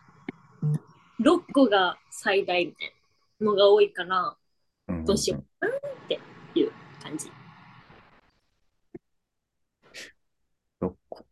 [1.21, 2.93] 6個が最大みたい
[3.41, 4.37] なのが多いから、
[4.89, 6.21] うんどうしようかなって
[6.55, 6.73] いう
[7.03, 7.31] 感じ。
[10.81, 11.21] 6個。
[11.21, 11.23] い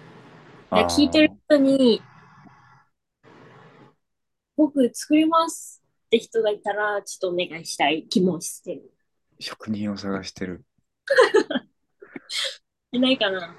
[0.00, 2.02] や聞いてる人に、
[4.56, 8.92] 僕作りますって人がいたら、ちょっとお願いしたい気もしてる。
[9.38, 10.64] 職人を探してる。
[12.92, 13.56] いないかな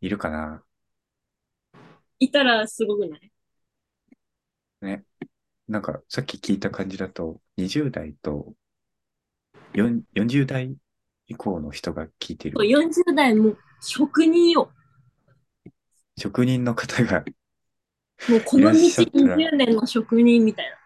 [0.00, 0.64] いるかな
[2.18, 3.32] いたらすごくない？
[4.80, 5.04] ね。
[5.66, 8.54] なんか、さっき聞いた感じだと、20代と
[9.74, 10.74] よん40代
[11.26, 12.58] 以降の人が聞いてる。
[12.58, 14.72] 40代も職人よ。
[16.18, 17.24] 職人の方が、
[18.28, 20.70] もうこの道いらっしゃったら20年の職人みたいな。
[20.72, 20.78] よ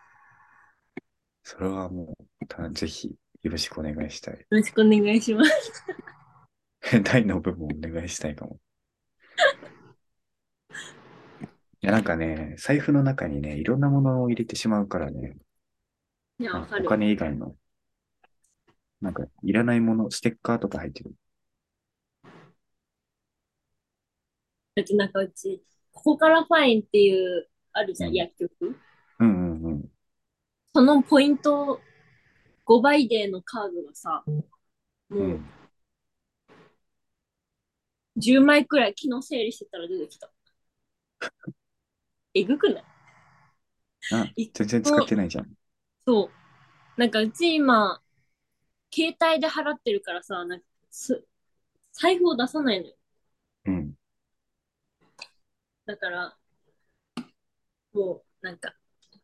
[1.42, 4.46] それはもう、たぜひよろしくお願いしたい。
[4.50, 5.84] ろしくお願いします。
[7.02, 8.60] 大の部分をお願いしたいかも。
[11.80, 15.36] いや、なんかね、財布の中にね、いろんなものを入れてしまうからね、
[16.38, 16.86] いや、わかる。
[16.86, 17.56] お金以外の、
[19.00, 21.14] なんか、いらないもの、ステッカーとか入ってる。
[24.74, 25.62] だってなんかうち、
[25.92, 28.76] ここからファインっていう、あるじゃん、うん薬局。
[29.18, 29.92] うんうんうん。
[30.74, 31.80] そのポイント
[32.64, 34.44] 5倍デーのカードがさ、も
[35.10, 35.46] う、うん
[38.16, 40.30] 10枚くらい昨日整理してたら出てきた。
[42.34, 42.84] えぐくない？
[44.12, 45.50] あい全然使ってないじゃん。
[46.06, 47.00] そう。
[47.00, 48.02] なんかうち今、
[48.94, 51.24] 携帯で払ってるからさ、なんかす
[51.92, 52.94] 財布を出さないのよ。
[53.64, 53.94] うん。
[55.92, 56.34] だから、
[57.92, 58.74] もうなんか、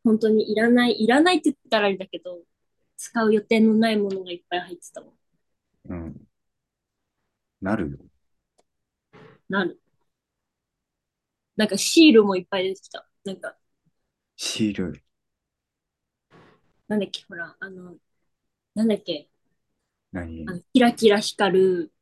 [0.05, 2.43] 本当にいらない、いらないって言ったらあれだけど、
[2.99, 5.15] 使う予定のないものがいっぱい入ってたもん。
[5.89, 6.29] うん。
[7.63, 7.99] なるよ。
[9.49, 9.81] なる。
[11.57, 13.09] なんかシールもいっぱい出てきた。
[13.25, 13.57] なんか、
[14.37, 15.03] シール。
[16.87, 17.97] なんだっけ、ほら、あの、
[18.75, 19.31] なんだっけ、
[20.13, 20.45] 何？
[20.47, 21.93] あのキラキラ光る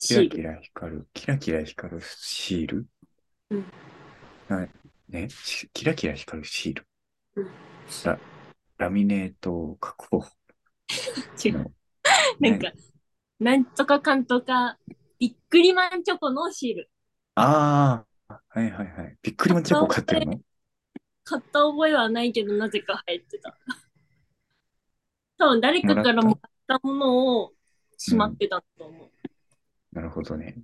[0.00, 0.36] キラシール。
[0.36, 1.08] キラ光る。
[1.12, 2.86] キラキラ光るシール？
[3.50, 3.64] うん
[4.48, 4.68] な
[5.08, 6.86] ねしキラキラ光るシール。
[7.36, 7.50] うん
[8.04, 8.18] ラ
[8.78, 10.24] ラミネート加工
[11.44, 11.58] 違う。
[11.58, 11.72] の。
[12.40, 12.72] なんか、
[13.38, 14.78] なんとかかんとか、
[15.18, 16.90] ビックリマンチョコのシール。
[17.36, 19.16] ああ、はいはいはい。
[19.22, 20.40] びっくりマンチョコ買ってるの？
[21.24, 23.56] 買った覚えはないけど、なぜか入ってた。
[25.38, 26.38] 多分誰かからも
[26.68, 27.54] らったものを
[27.96, 29.10] しまってたと思う。
[29.92, 30.56] なるほどね。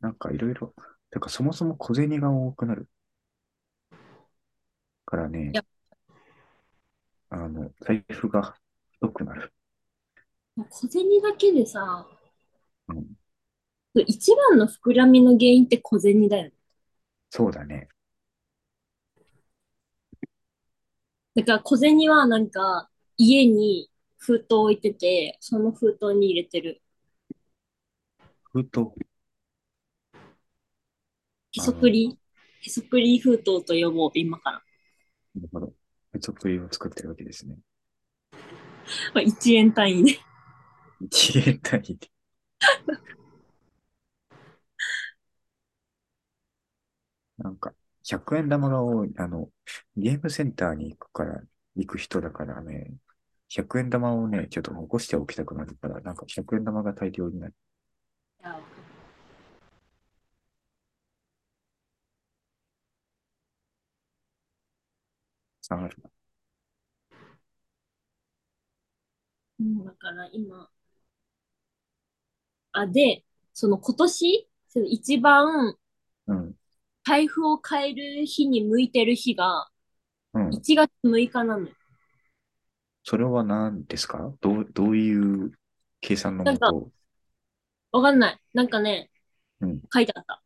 [0.00, 0.74] なんかいろいろ、
[1.10, 2.88] てかそもそも小銭が多くなる。
[5.06, 5.64] からねいや、
[7.30, 8.56] あの、財布が
[8.92, 9.52] 太くなる。
[10.70, 12.06] 小銭だけでさ、
[12.88, 13.06] うん、
[14.06, 16.52] 一番の膨らみの原因って小銭だよね。
[17.30, 17.88] そうだね。
[21.34, 26.82] だから小銭はなんか家に封筒置いてて、その封筒に入れてる。
[28.52, 29.07] 封筒。
[31.58, 32.16] へそくり
[32.60, 34.62] へそくり封筒と呼ぼう、今から。
[35.34, 35.72] なるほど。
[36.12, 37.56] ヘチョプリを作ってるわけですね。
[39.14, 40.18] まあ、1円単位で。
[41.02, 42.10] 1円単位で。
[47.38, 49.12] なんか、100円玉が多い。
[49.16, 49.50] あの、
[49.96, 51.40] ゲームセンターに行くから、
[51.76, 52.94] 行く人だからね、
[53.48, 57.54] 100円玉をね、ちょっと残しておきたくなるから、なんか100円玉が大量になる。
[65.68, 65.96] 下がる。
[69.60, 70.70] うんだから今、
[72.72, 75.74] あ、で、その今年、その一番
[76.26, 76.54] うん。
[77.04, 79.68] 財布を変える日に向いてる日が
[80.34, 80.54] うん。
[80.54, 81.74] 1月6日なのよ。
[83.02, 84.32] それは何ですか？
[84.40, 85.52] どう、どういう
[86.00, 86.90] 計算のもなんと
[87.92, 88.40] わかんない。
[88.52, 89.10] なんかね、
[89.60, 90.42] うん書いてあった。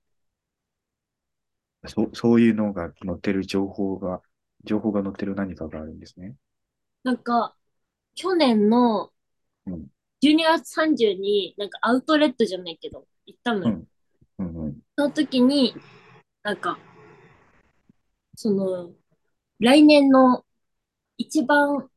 [1.88, 4.22] そう、そういうのが載ってる情報が、
[4.64, 6.34] 情報が載ってる何かがあるんですね。
[7.04, 7.56] なんか、
[8.14, 9.12] 去年の
[9.66, 9.88] うん
[10.22, 13.80] 12月30に、なんかアウトレットじゃないけど、行ったのよ。
[14.38, 14.82] うんうんうん。
[14.96, 15.74] その時に、
[16.42, 16.78] なんか、
[18.36, 18.92] その、
[19.60, 20.44] 来年の
[21.18, 21.90] 一番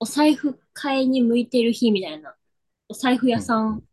[0.00, 2.36] お財布買いに向いてる日みたいな、
[2.88, 3.84] お財布屋さん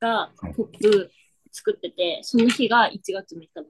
[0.00, 1.10] がうんポップ
[1.52, 3.66] 作ってて、その日が1月3日だっ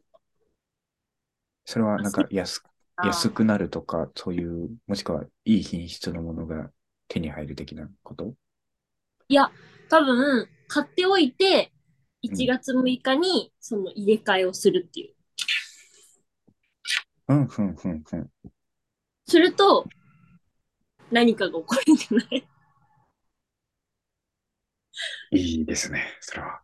[1.64, 2.72] それはなんか安く、た。
[3.05, 6.70] 安くなるとか、そういう、もしくはいい品質のものが
[7.09, 8.34] 手に入る的なこと？
[9.28, 9.51] いや、
[9.88, 11.82] 多分、買っておいて、うん
[12.24, 15.14] 1月6日にその入れ替えをするっていう。
[17.26, 18.30] うん、ふん、ふん、ふん。
[19.26, 19.88] すると、
[21.11, 22.49] 何かが起こるんじゃない？
[25.32, 26.61] いいですね、それは。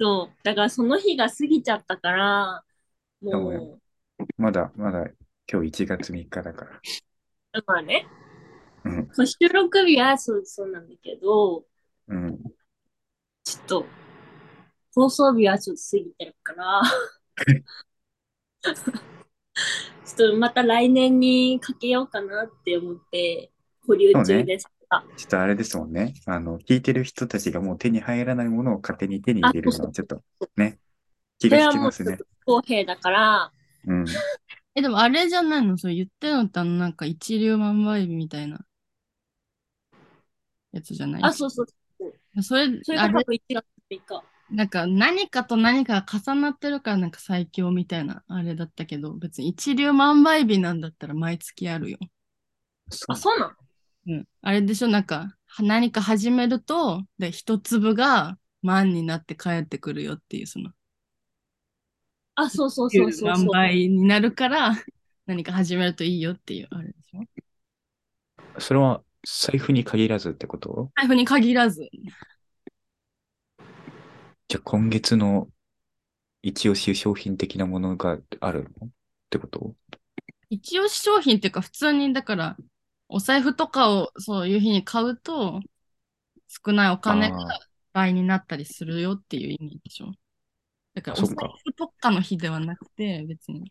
[0.00, 0.36] そう。
[0.42, 2.64] だからその日が過ぎちゃったから、
[3.20, 3.78] でもも
[4.38, 5.04] まだ、まだ、
[5.50, 6.70] 今日1月3日だから。
[6.72, 8.06] う、まあね、
[8.84, 11.64] うん、まあ収録日はそうそうなんだけど、
[12.08, 12.38] うん。
[13.44, 13.86] ちょっと、
[14.94, 16.82] 放送日はちょっと過ぎてるから、
[18.64, 23.50] ちょっとまた来年にかけようかなって思って、
[23.86, 24.68] 保留中です。
[24.88, 26.14] あちょっとあれですもんね。
[26.26, 30.22] あの、聞いてる人たちがもう手に入らないものを勝手に手に入れるのはちょっと
[30.56, 30.78] ね、
[31.38, 32.18] 気がそれはもう引きますね。
[32.40, 33.52] 不公平だから、
[33.86, 34.04] うん。
[34.76, 35.78] え、でもあれじゃないの？
[35.78, 38.60] そう言ってるのってあのなんか一粒万倍日みたいな
[40.72, 41.22] やつじゃない？
[41.24, 41.66] あ、そうそう。
[42.42, 44.22] それ、それがあれ、多分1月6日。
[44.50, 51.98] なんか何かと何かが重なってるからなんか最強みたいなあれだったけど、別に一粒万倍日なんだったら毎月あるよ。
[52.90, 53.56] そうあ、そうな
[54.06, 54.14] の？
[54.14, 54.28] うん。
[54.42, 54.88] あれでしょ？
[54.88, 60.70] なんかは何か始めると、で、一粒が万になって帰ってくるよっていう、その、
[62.36, 63.50] あ、そうそうそうそう万そう。
[63.50, 64.72] 倍になるから
[65.26, 67.24] 何か始めるといいよっていうあれでしょ？
[68.58, 70.90] それは財布に限らずってこと？
[70.96, 71.88] 財布に限らず。
[74.48, 75.48] じゃあ今月の
[76.42, 78.90] 一押し商品的なものがあるのっ
[79.30, 79.74] てこと？
[80.50, 82.56] 一押し商品っていうか普通にだから
[83.08, 85.60] お財布とかをそういう日に買うと
[86.48, 87.58] 少ないお金があ
[87.92, 90.12] 倍になったりするよっていう意味でしょ？
[90.96, 93.70] だからお財そっか布特化の日ではなくて別に。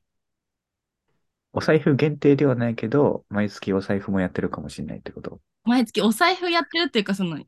[1.53, 5.39] お財布限定ではないけど、毎月お財布もやってるかもしれないってこと？
[5.63, 7.39] 毎月お財布やってるっていうかその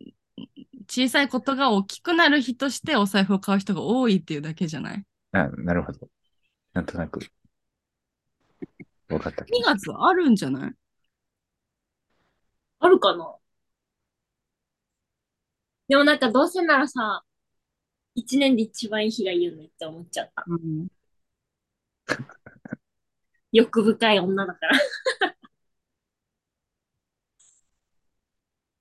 [0.90, 5.04] 小さいことが大きくなる日としてお財布を買う人が多いっていうだけじゃない？
[5.34, 6.08] あ、なるほど。
[6.74, 7.20] なんとなく。
[9.10, 9.44] わかった。
[9.44, 10.74] ?2 月あるんじゃない？
[12.80, 13.36] あるかな？
[15.90, 17.24] でもなんかどうせならさ、
[18.18, 20.44] 一年で一番いい日がいいよねって思っちゃった。
[20.48, 20.88] うん。
[23.52, 24.80] 欲深い女だから。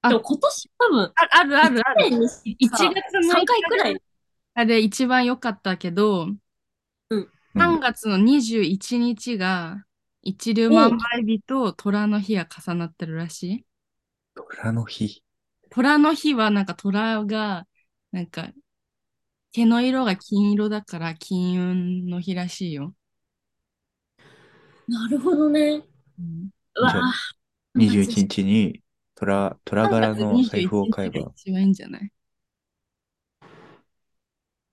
[0.00, 2.06] あでも今年多分、ああるあるある。
[2.06, 4.02] 1 1月3 6回くらい。
[4.54, 6.28] あれ一番良かったけど、
[7.10, 9.84] うん3月の21日が
[10.22, 13.66] 一粒万倍日と虎の日が重なってるらしい。
[14.34, 15.22] 虎の日。
[15.70, 17.66] 虎の日はなんか虎が
[18.12, 18.50] なんか
[19.56, 22.94] 毛の色が金色だから金運の日らしいよ。
[24.86, 25.82] なるほどね。
[26.18, 27.78] うんうわあぁ。
[27.78, 28.82] 21日に
[29.14, 31.32] 虎、虎柄3の月財布を買え21日がば。
[31.36, 32.12] 一番いいんじゃない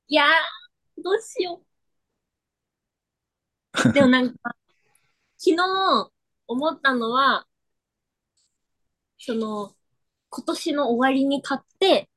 [0.07, 1.61] いやー、どうしよ
[3.89, 3.93] う。
[3.93, 4.35] でもなんか、
[5.37, 6.11] 昨日
[6.47, 7.47] 思ったのは、
[9.17, 9.73] その、
[10.29, 12.09] 今年の終わりに買って、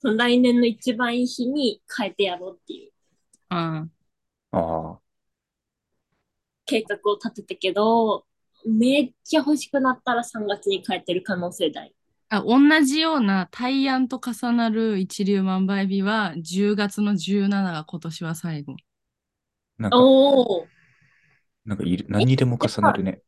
[0.00, 2.90] その来年の一番いい日に変えてやろうっていう
[3.50, 3.86] あ
[4.52, 4.98] ああ。
[6.66, 8.24] 計画を立てたけど、
[8.66, 11.94] めっちゃ欲しくなったら3月に変えてる可能性大。
[12.28, 12.42] あ。
[12.42, 18.76] 同じような大安と重なる一粒万倍日は10月の17が今年は最後。
[19.78, 20.66] なんか、おー。
[21.64, 23.20] なんかいる、何にでも重なるね。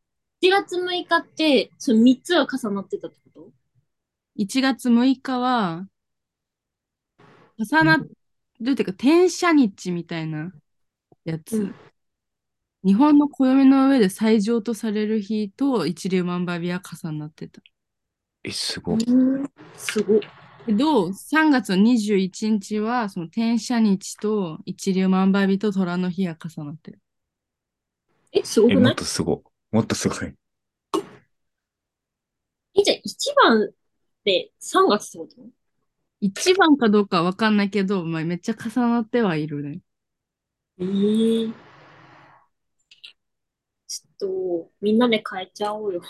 [0.42, 3.50] 1月6日って、その3つが重なってたってこと
[4.38, 5.86] ？1月6日は、
[7.64, 10.52] 重なるっていうか、転写日みたいな
[11.24, 11.56] やつ。
[11.56, 11.74] うん
[12.84, 17.62] 日本の暦の上で最上とされる日と一粒万倍日は重なってた。
[18.42, 19.04] え、すごい。
[19.04, 19.44] うん。
[19.76, 20.20] すごい。
[20.66, 27.00] けど、3月の21日は、その転写日と一粒万倍日と虎の日が重なってる。
[28.32, 28.92] え、すごくない？
[28.94, 29.40] っとすごい。
[29.76, 30.34] もっとすごい。
[32.74, 33.68] え、じゃあ一番っ
[34.24, 35.61] て3月ってこと？
[36.22, 39.80] 一番かどうかはわかんないけど、まあ、めっちゃ重なってはいるね。
[40.78, 41.52] ええ
[43.86, 46.02] ちょっと、みんなで変えちゃおうよ。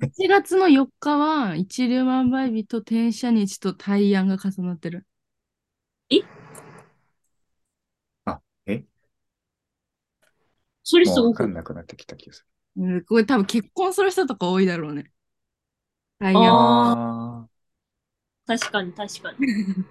[0.00, 5.06] 1月の4日は一粒万倍日と転写日と大安が重なってる。
[6.10, 6.22] え？
[10.82, 11.54] それすごくもうわかん。
[11.54, 12.46] なくなってきた気がす
[12.76, 12.82] る。
[12.84, 15.10] うん、これ多分結婚する人とか多いだろうね。
[16.18, 16.52] 大安。
[16.52, 17.55] ああ
[18.46, 19.38] 確かに確かに。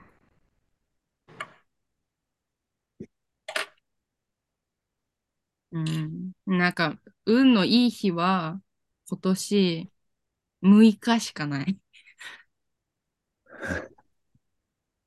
[5.72, 6.32] うん。
[6.46, 8.62] なんか、運のいい日は
[9.10, 9.92] 今年
[10.62, 11.80] 6日しかない。
[13.60, 13.96] あ。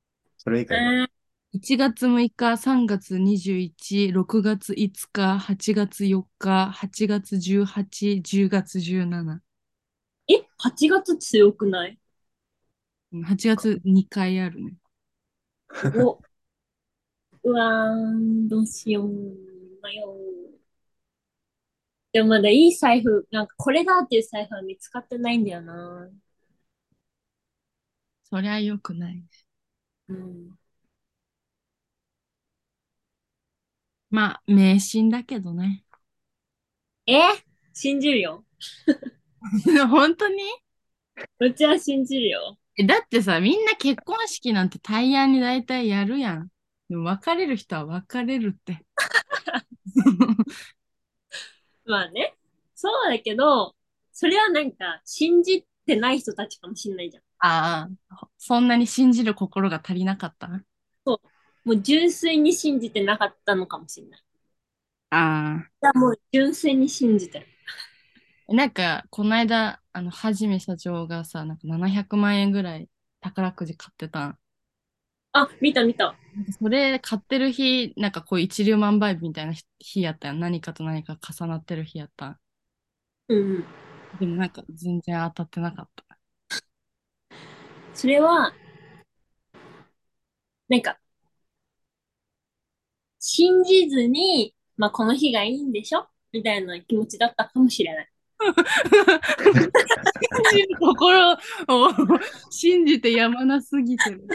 [0.38, 0.96] それ以外は？
[1.02, 1.08] えー
[1.52, 9.42] 1月6日、3月21、6月5日、8月4日、8月18、10月17。
[10.28, 11.90] え、8月強くない？
[11.90, 11.98] うん
[13.12, 14.74] 8月2回あるね。
[15.94, 16.18] お。
[17.42, 19.08] うわーん、どうしよう。
[19.08, 20.58] 迷う。
[22.12, 26.10] でもまだいい財布、なんかこれだっていう財布は見つかってないんだよな。
[28.22, 29.24] そりゃ良くない。
[30.08, 30.58] うん。
[34.10, 35.82] まあ、迷信だけどね。
[37.06, 37.18] え？
[37.72, 38.44] 信じるよ。
[39.90, 40.42] 本当に？
[41.40, 42.58] うちは信じるよ。
[42.78, 46.48] えだってさ、みんな結婚式なんて大安に大体やるやん。
[46.88, 48.84] でも別れる人は別れるって。
[51.84, 52.36] まあね。
[52.74, 53.74] そうだけど、
[54.12, 57.22] それはなんか、信じてない人たちかもしんないじゃん。
[57.40, 60.48] ああ、そんなに信じる心が足りなかった？
[61.64, 64.20] もう純粋に信じてなかったのかもしんない。
[64.20, 64.24] い
[65.12, 67.46] あや、もう純粋に信じてる。
[68.48, 68.54] あ。
[68.54, 72.88] なんか、この間、あの、はじめ社長がさ、なんか700万円ぐらい
[73.20, 74.38] 宝くじ買ってたん。
[75.32, 76.14] あ、見た見た。
[76.34, 80.40] なんかそれ買ってる日、なんかこう一粒万倍日みたいな日やったやん。
[80.40, 82.38] 何かと何か重なってる日やったん。
[83.28, 83.64] うんうん。
[84.18, 86.04] でもなんか全然当たってなかった。
[87.94, 88.54] それは、
[90.68, 90.98] なんか、
[93.20, 96.08] 信じずに、まあ、この日がいいんでしょ？
[96.32, 98.08] みたいな気持ちだったかもしれない。
[100.20, 101.38] 信じる心を
[102.50, 104.32] 信じてやまなすぎてる。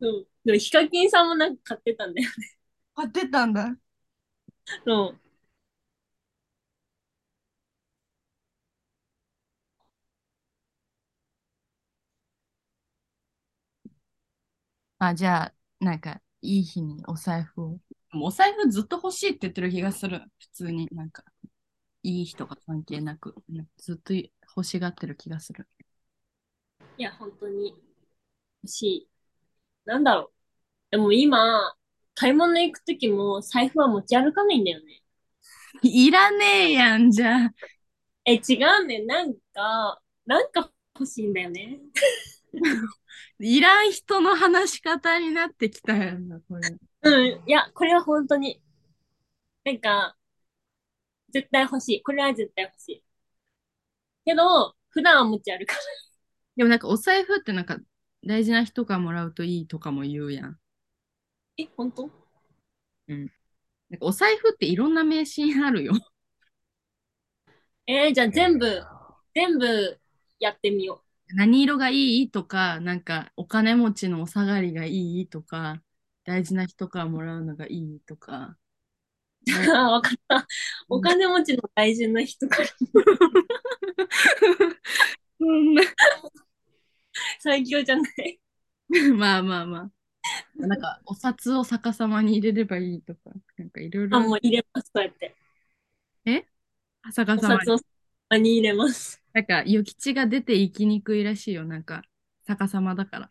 [0.00, 0.26] うん。
[0.44, 2.28] でも、ヒカキンさんもなんか買ってたんだよ。
[2.94, 3.76] 買ってたんだ。
[4.86, 5.20] そう。
[14.98, 17.80] あ、じゃあ、なんか、いい日にお財布を。
[18.16, 20.22] もうお財布ずっと欲しいって言ってる気がする。
[20.38, 21.22] 普通になんか、
[22.02, 23.34] いい日とか関係なく、
[23.78, 25.68] ずっと欲しがってる気がする。
[26.98, 27.74] いや、本当に
[28.62, 29.08] 欲しい。
[29.84, 30.32] なんだろう。
[30.90, 31.74] でも今、
[32.14, 35.02] 買い物行くときも財布は持ち歩かないんだよね。
[35.82, 37.54] いらねえやん、じゃあ。
[38.24, 39.04] え、違うね。
[39.04, 41.78] なんか、なんか欲しいんだよね。
[43.38, 46.76] いらん人の話し方になってきたやんな、これ。
[47.06, 47.42] うん。
[47.46, 48.60] いや、これは本当に。
[49.64, 50.16] なんか、
[51.32, 52.02] 絶対欲しい。
[52.02, 53.02] これは絶対欲しい。
[54.26, 55.84] けど、普段は持ち歩かない。
[56.56, 57.78] でもなんかお財布ってなんか
[58.26, 60.58] 大事な人からもらうといいとかも言うやん。
[61.58, 62.10] え、本当？
[63.90, 65.92] なんかお財布っていろんな迷信あるよ。
[67.86, 68.82] えーじゃあ全部、
[69.34, 69.98] 全部
[70.38, 71.02] やってみよ
[71.36, 75.80] 何色がいいとか、なんかお金持ちのお下がりがいいとか、
[76.26, 78.56] 大事な人からもらうのがいいとか。
[79.92, 80.46] わかった。
[80.88, 82.68] お金持ちの大事な人から
[85.38, 85.82] そんな
[87.38, 88.40] 最強じゃない。
[89.16, 89.90] まあまあまあ。
[90.56, 95.36] なんかお札を逆さまに入れればいいとか、なんかいろいろあ、もう入れます、そうやって。
[97.12, 97.86] 逆さまにお札を
[98.28, 99.22] あに入れます。
[99.32, 101.64] なんか、諭吉が出て行きにくいらしいよ。
[101.64, 102.02] なんか、
[102.48, 103.28] 逆さまだから。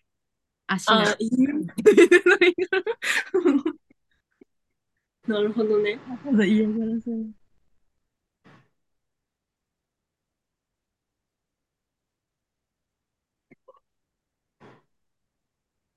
[0.67, 1.09] 足が。
[1.09, 1.31] あ、いい
[5.27, 5.99] なるほどね。
[6.45, 7.31] 嫌がらせる。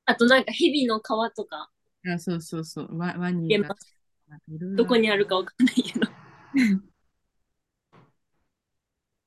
[0.06, 1.02] あとなんか蛇の皮
[1.36, 1.70] とか
[2.06, 2.98] あ、そうそうそう。
[2.98, 3.68] ワワニが
[4.48, 6.06] どこにあるかわかんないけど。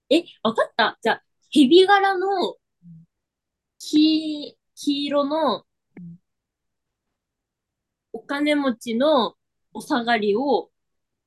[0.10, 0.98] え、わかった。
[1.02, 2.56] じゃあ、蛇柄の
[3.78, 5.64] 黄、黄色の
[8.14, 9.36] お金持ちの
[9.74, 10.72] お下がりを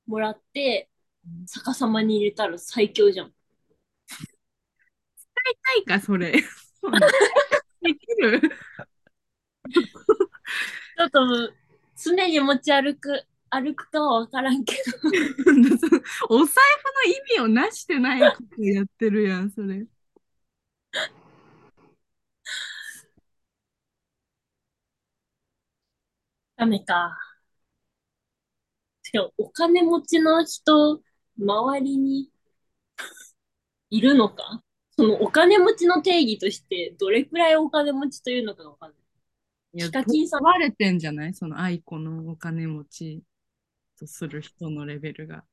[0.08, 0.90] もらって
[1.46, 3.26] 逆さまに入れたら最強じゃん。
[3.26, 3.32] な
[5.76, 6.32] いか、それ。
[6.32, 6.40] で
[7.94, 8.40] きる？
[8.40, 11.52] ちょっと
[11.96, 14.80] 常に持ち歩く、歩くかはわからんけど。
[16.28, 16.48] お財布の
[17.04, 19.86] 意味をなしてないことやってるやん、それ。
[26.64, 27.18] ダメか。
[29.02, 31.02] しかもお金持ちの人、
[31.38, 32.30] 周りに
[33.90, 34.62] いるのか？
[34.96, 38.98] そのお金持ちの定義としてどれくらいお金持ちというのかがわかんない。
[39.74, 41.34] いや、ヒカキンさん問われてんじゃない？
[41.34, 43.22] その愛子のお金持ち
[43.98, 45.44] とする人のレベルが。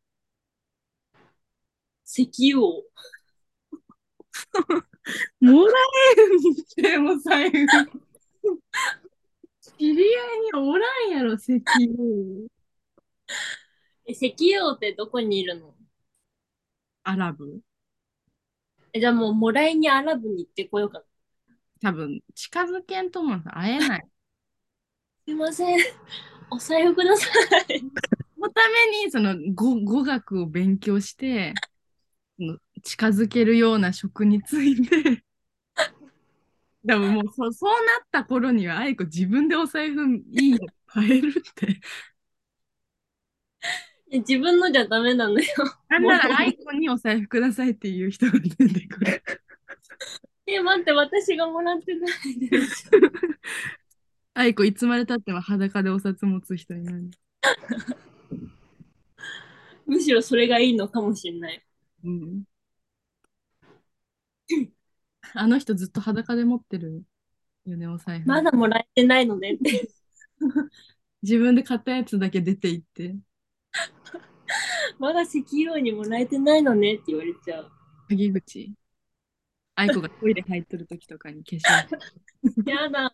[2.05, 2.83] 石油王。
[5.41, 5.73] もら
[6.13, 7.67] えるにしても財布。
[9.81, 12.47] 知り合いにおらんやろ、石油。
[14.05, 15.73] え、石油王ってどこにいるの？
[17.03, 17.61] アラブ
[18.93, 21.05] え、じゃあもうもらいにアラブに行ってこようかな。
[21.81, 24.05] 多分、近づけんとも会えない。
[25.25, 25.79] すいません。
[26.51, 27.25] お財布くださ
[27.69, 27.79] い。
[28.37, 31.55] そのために、その語語学を勉強して、
[32.83, 35.23] 近づけるような職について、
[36.87, 41.79] 多分もうそそうなった頃には、愛子自分でお財布いいの買えるって。
[44.11, 45.45] え 自分のじゃダメなのよ。
[45.89, 49.23] なんならアイコにお財布くださいっていう人が出てくる。
[50.47, 52.89] え、待って、私がもらってないです。
[54.33, 57.11] アイコいつまでたっても裸でお札持つ人になる。
[59.85, 61.63] むしろそれがいいのかもしれない。
[62.03, 62.43] うん。
[65.35, 67.03] あの人ずっと裸で持ってる
[67.65, 68.27] よね、お財布。
[68.27, 69.89] まだもらえてないのでって。
[71.21, 73.15] 自分で買ったやつだけ出て行って、
[74.97, 77.71] まだ石油王にもらえてないのねって言われちゃう。
[78.09, 78.73] 陰口。
[79.75, 82.69] アイコがトイレ入ってる時とかに化粧。
[82.69, 83.09] やだ。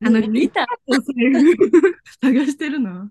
[0.00, 0.66] あの、見た？
[0.86, 1.56] お財布
[2.20, 3.10] 探してるの？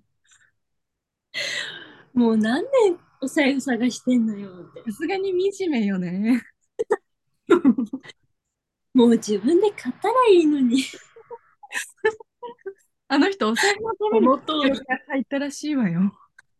[2.13, 4.91] もう何年お財布探してんのよって。
[4.91, 6.43] さすがに惨めよね。
[8.93, 10.83] もう自分で買ったらいいのに。
[13.09, 13.81] あの人、お財布
[14.21, 14.79] のために。
[15.07, 16.11] 入ったらしいわよ。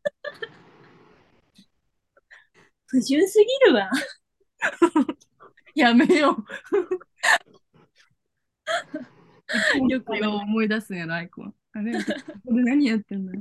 [2.87, 3.91] 不純すぎるわ。
[5.75, 6.37] やめよ
[9.87, 9.89] う。
[9.89, 11.53] よく思い出すんやろ、アイコは。
[11.73, 11.99] あれ、こ
[12.45, 13.33] こで何やってんの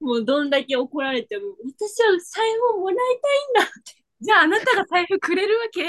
[0.00, 2.96] もうどんだけ怒られても、私は財布をもらい
[3.56, 4.01] たいんだ。
[4.22, 5.84] じゃあ、あなたが財布くれるわけ？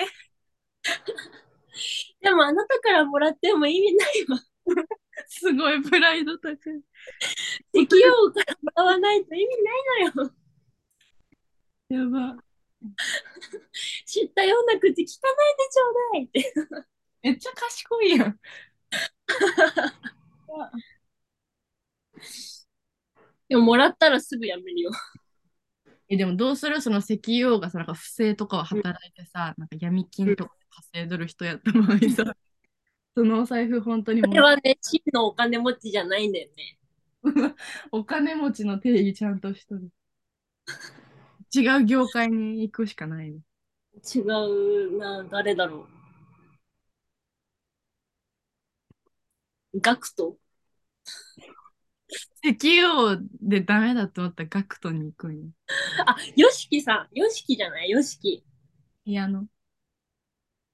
[2.21, 4.39] でもあなたからもらっても意味ないわ。
[5.27, 6.81] すごいプライド高い。
[7.73, 10.33] 石油王からもらわないと意味ないのよ。
[11.89, 12.43] やば。
[14.05, 16.53] 知ったような口聞かないでちょうだいって。
[17.23, 18.39] めっちゃ賢いやん。
[23.49, 24.91] でももらったらすぐやめるよ。
[26.09, 26.81] え、でもどうする？
[26.81, 30.55] その石油王がさ、なんか不正とかを働いてさ、なんか闇金とか
[30.91, 32.35] 稼いどる人やった場合さ、
[33.15, 36.77] そのお財布本当にもこれはね、真のお金持ちじゃないんだよね。
[37.91, 39.89] お金持ちの定義ちゃんとしとる。
[41.55, 43.39] 違う業界に行くしかないね。
[44.15, 45.87] 違うな、誰だろ
[49.73, 49.79] う。
[49.79, 50.37] ガクト
[52.43, 55.45] 石油王でダメだと思ったらガクトに行くんよ。
[56.05, 57.17] あ、ヨシキさん。
[57.17, 57.89] ヨシキじゃない？
[57.89, 58.43] ヨシキ。
[59.05, 59.45] ピアノ。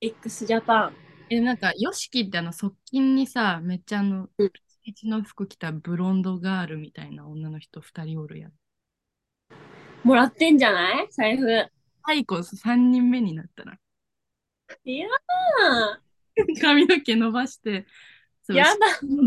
[0.02, 0.94] X JAPAN。
[1.30, 4.52] え、なんか、ヨシキってあの、側近にさ、めっちゃあのうん、
[4.84, 8.52] 一の服着たブロンドガールみたいな女の人二人おるやん。
[10.04, 11.08] もらってんじゃない？
[11.12, 11.46] 財布。
[12.04, 13.78] アイコ三人目になったら、
[14.84, 15.08] いや
[16.62, 17.86] 髪の毛伸ばして、
[18.42, 18.72] そー、うやだ。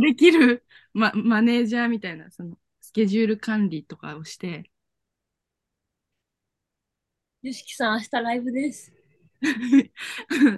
[0.01, 0.65] できる、
[0.95, 4.71] ま、マネージャーみたいな、その、スケジュール管理とかをして、
[7.43, 8.93] ヨシキさん、明日ライブです。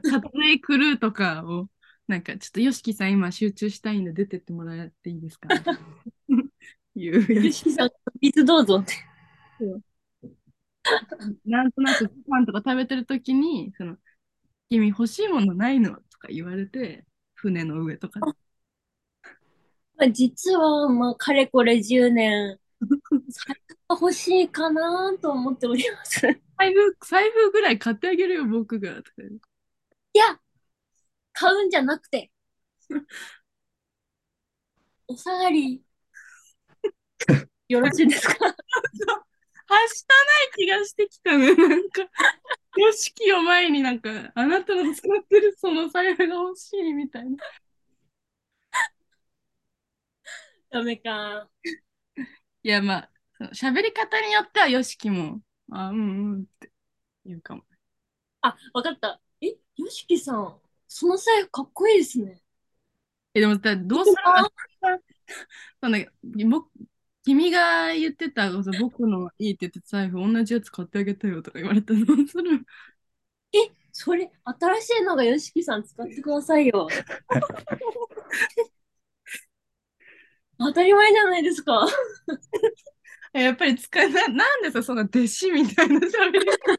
[0.05, 1.71] 撮影クルーとかを、
[2.07, 5.49] なんか、ちょっと YOSHIKI さん今集中したいんで出てってもらっていいですか
[6.95, 8.93] いうやつヨシキさん、水どうぞって。
[11.47, 13.97] なんとなくご飯とか食べてるときに、その、
[14.69, 15.97] 君欲しいものないの？
[15.97, 18.27] とか言われて、船の上とかで。
[19.97, 22.59] まあ、実は、まあ、かれこれ10年、
[23.29, 26.21] 財布が欲しいかなと思っております。
[26.21, 28.91] 財布、財布ぐらい買ってあげるよ、僕が。
[28.93, 30.41] いや、
[31.33, 32.31] 買うんじゃなくて、
[35.09, 35.83] お下がり、
[37.69, 38.55] よろしいですか？
[39.67, 41.55] はしたない気がしてきたね。
[41.55, 42.03] なんか、
[42.77, 47.37] ヨシキを前になんか、あなたの使ってるその財布が欲しいみたいな。
[50.75, 51.49] ダメか。
[52.65, 56.73] いや、まあ、その喋り方によってはヨシキも、あ、うんうんって
[57.25, 57.63] 言うかも。
[58.41, 59.21] あ、わかった。
[59.41, 62.43] え、よしきさん、その財布かっこいいですね。
[63.35, 64.51] え、でもさ、どうするあ
[65.81, 65.99] その
[66.51, 66.69] 僕
[67.23, 72.67] 君が言ってた、その僕のいいって言ってた財布、同じやつ買ってあげたよとか言われたらどうする？
[73.93, 76.89] それ、新しいのがよしきさん使ってくださいよ。
[80.65, 81.87] 当たり前じゃないですか。
[83.35, 86.75] え やっぱり使えな、なんでさ、その弟子みたいな喋り方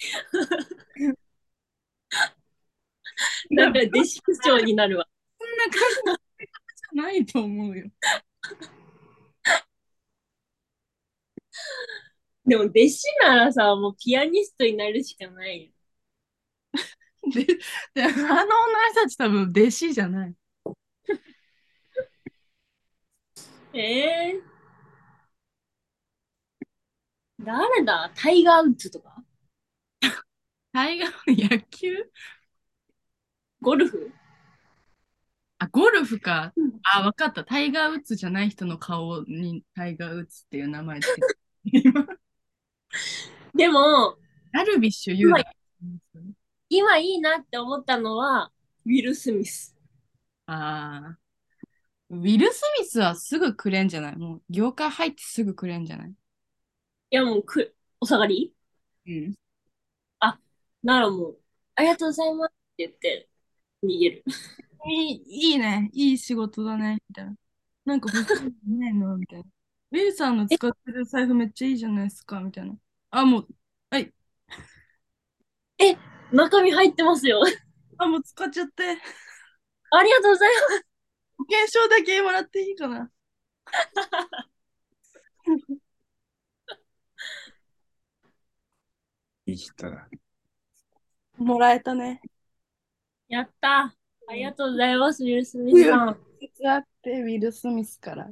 [3.56, 5.06] だから弟子口調になるわ。
[5.38, 6.42] そんな感じ
[6.94, 7.90] じゃないと思うよ。
[12.46, 15.72] でも弟子ならさ、もうピアニストになるしかないよ。
[17.32, 17.44] で、
[17.94, 18.46] であの女の
[18.92, 20.34] 人たち多分弟子じゃない。
[23.80, 24.42] ええ
[27.40, 28.10] 誰だ？
[28.16, 29.22] タイガー・ウッズとか？
[30.72, 32.10] 大河の野球？
[33.60, 34.12] ゴルフ？
[35.58, 36.80] あ、ゴルフかうん。
[36.82, 37.44] あ、わかった。
[37.44, 41.26] タイガー・ウッズじゃない人の顔にタイガー・ウッズっていう名前つけて。
[41.64, 42.06] 今
[43.54, 44.18] でも、
[44.52, 45.44] ダルビッシュ有だ。
[46.68, 48.50] 今いいなって思ったのは、
[48.84, 49.76] ウィル・スミス。
[50.46, 51.27] ああ。
[52.10, 54.16] ウィル・スミスはすぐくれんじゃない？
[54.16, 56.10] もう業界入ってすぐくれんじゃない？
[56.10, 56.14] い
[57.10, 58.52] や、もうく、お下がり？
[59.06, 59.34] うん。
[60.82, 61.38] ならもう、
[61.74, 63.28] ありがとうございますって言って、
[63.82, 64.24] 逃げる。
[64.88, 65.90] いい、いいね。
[65.92, 66.98] いい仕事だね。
[67.08, 67.34] みたいな。
[67.84, 69.16] なんか欲しいのないの？
[69.16, 69.44] みたいな。
[69.90, 72.74] ウィルさんの使ってる財布めっちゃいいじゃないですかみたいな。
[73.10, 73.48] あ、もう、
[73.90, 74.12] はい。
[76.30, 77.42] 中身入ってますよ。
[77.98, 78.84] あ、もう使っちゃって。
[79.90, 80.87] ありがとうございます。
[81.38, 83.10] 保険証だけもらっていいかな。
[89.46, 90.08] いい人だ。
[91.38, 92.20] もらえたね。
[93.28, 93.94] やった。
[94.26, 96.18] ありがとうございます、ウィル・スミスさん。
[96.40, 98.28] 実あって、ウィル・スミスから。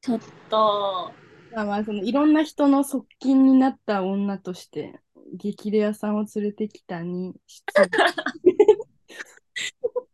[0.00, 1.12] ちょっと、
[1.52, 5.00] まあまあ、そのいろんな人の側近になった女として、
[5.34, 7.34] 激レアさんを連れてきたに、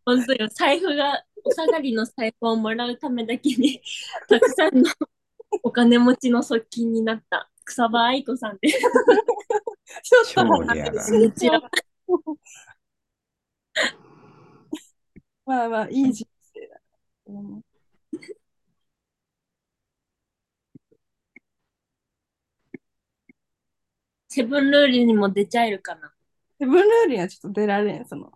[0.05, 3.81] 本当よ、財布が、お下がりの財布をもらうためだけに、
[4.29, 4.89] たくさんの
[5.63, 8.79] お金持ちの側近になった草場愛子さんです。
[8.79, 11.05] ちょっと超レアだ。
[11.05, 11.69] こんにちは。
[15.45, 16.79] まあまあ、いい人生だ。
[17.27, 17.61] うん
[24.29, 26.11] セブンルールにも出ちゃえるかな。
[26.59, 28.05] セブンルールにはちょっと出られん。
[28.07, 28.31] その、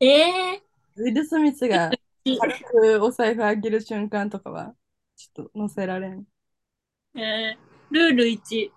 [0.00, 0.06] え
[0.54, 0.62] え
[0.96, 2.64] ウィル・スミスがー、軽
[2.98, 4.74] くお財布あげる瞬間とかは、
[5.16, 6.24] ちょっと載せられん？
[7.16, 8.72] えールール1、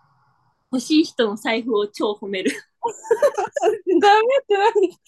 [0.72, 2.52] 欲しい人の財布を超褒める。
[4.02, 5.00] ダメって何？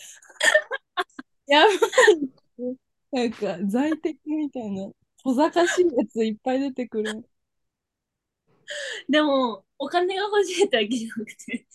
[1.47, 2.77] やばい。
[3.11, 4.89] なんか、在宅みたいな、
[5.23, 7.25] 小賢しいやついっぱい出てくる。
[9.09, 11.67] でも、お金が欲しいってわけじゃなくて、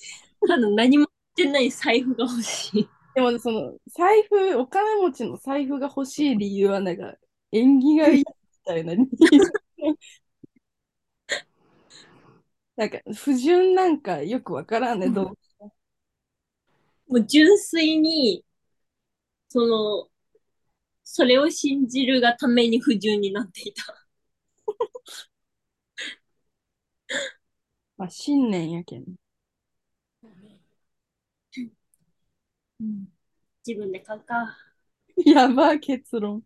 [0.46, 2.88] ただ何もしてない財布が欲しい。
[3.14, 7.14] でも、その、財布、お金持ちの財布が欲しい理由は、なんか、
[7.52, 8.24] 縁起がいいみ
[8.64, 9.40] たいな理由。
[12.76, 15.38] なんか、不純なんかよくわからんね、どう？
[17.08, 18.44] もう純粋に、
[19.48, 20.08] その、
[21.04, 23.84] それを信じるがために不純になっていた。
[27.96, 29.04] まあ、信念やけん。
[33.66, 34.56] 自分で買うか。
[35.24, 36.42] やば、結論。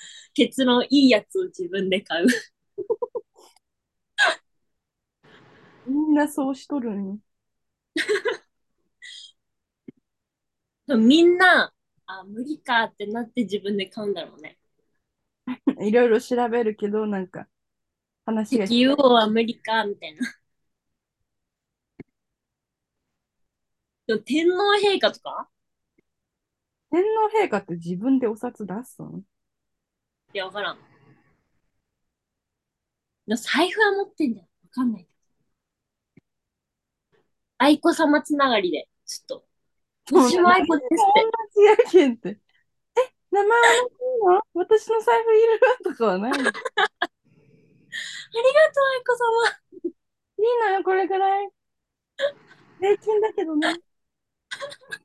[0.34, 2.26] 結論、いいやつを自分で買う。
[5.86, 7.18] みんなそうしとるんよ。
[10.98, 11.72] みんな、
[12.06, 14.58] あ、無理かってなって自分で買うんだろうね。
[15.80, 17.46] いろいろ調べるけど、なんか、
[18.26, 20.20] 話が石油王は無理か、みたいな。
[20.20, 20.36] でも
[24.06, 25.48] 天皇陛下とか？
[26.90, 29.22] 天皇陛下って自分でお札出すの？
[30.32, 30.78] いや、わからん。
[33.36, 34.46] 財布は持ってんじゃん。
[34.46, 35.08] わかんない。
[37.56, 39.46] 愛子様つながりで、ちょっと。
[40.12, 41.22] 私も愛子ですって。
[41.22, 42.28] 同じやけんって。
[42.28, 42.38] え、
[43.30, 43.56] 名前は
[44.34, 44.42] の？
[44.52, 45.60] 私の財布いる？
[45.82, 46.60] とかはない ありがとう、
[48.92, 49.64] 愛子様。
[50.36, 51.48] のよ、これぐらい。
[52.80, 53.74] 税金だけどね。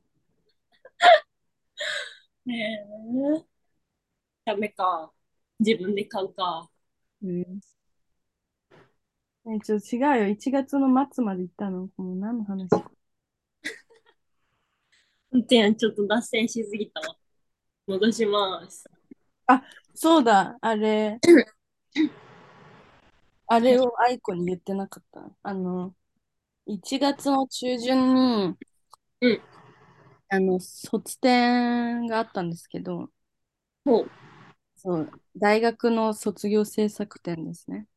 [2.46, 2.90] ねえ。
[4.46, 5.12] ダメか。
[5.60, 6.70] 自分で買うか。
[7.22, 7.60] うん。
[9.46, 10.28] え、ちょっと違うよ。
[10.30, 11.90] 1月の末まで行ったの。
[11.98, 12.70] もう何の話？
[15.32, 17.16] 運転ちょっと脱線しすぎたわ。
[17.88, 18.90] 戻します。
[19.94, 21.20] そうだ、あれ。
[23.48, 25.32] あれを愛子に言ってなかった。
[25.44, 25.96] あの、
[26.68, 28.58] 1月の中旬に、
[29.22, 29.42] うん
[30.30, 33.10] あの、卒展があったんですけど、
[33.86, 34.10] ほう。
[34.76, 37.88] そう、大学の卒業制作展ですね。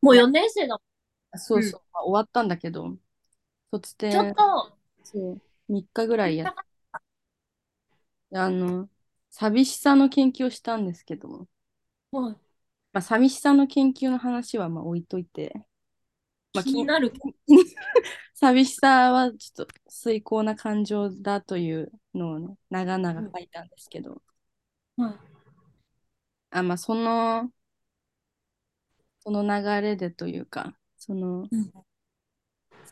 [0.00, 0.78] もう4年生だ
[1.36, 2.96] そうそう、まあ終わったんだけど、
[3.70, 3.96] 卒。
[4.08, 6.54] ちょっ展、と、そう、3日ぐらいやって、
[8.34, 8.90] あの、
[9.30, 11.48] 寂しさの研究をしたんですけど、
[12.12, 12.36] はい
[12.92, 15.52] まあ、寂しさの研究の話はまあ置いといて、
[16.54, 17.12] まあ、気になる。
[18.44, 24.20] 寂しさはちょっと崇高な感情だというのをね、長々書いたんですけど、
[24.98, 25.14] はい
[26.50, 27.50] あ、まあ、その、
[29.20, 31.72] その流れでというか、そのうん、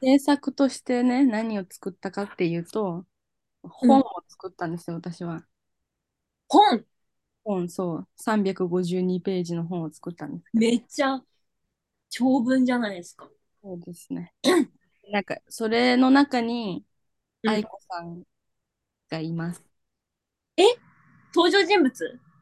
[0.00, 3.04] 制作としてね、何を作ったかっていうと、
[3.62, 5.44] 本を作ったんですよ、私は。
[6.48, 6.86] 本？
[7.44, 8.08] 本、そう。
[8.16, 10.50] 352ページの本を作ったんです。
[10.54, 11.20] めっちゃ
[12.08, 13.28] 長文じゃないですか。
[13.62, 14.32] そうですね。
[15.12, 16.84] なんか、それの中に、
[17.44, 18.22] うん愛子さん
[19.10, 19.62] がいます。
[21.34, 21.92] 登場人物？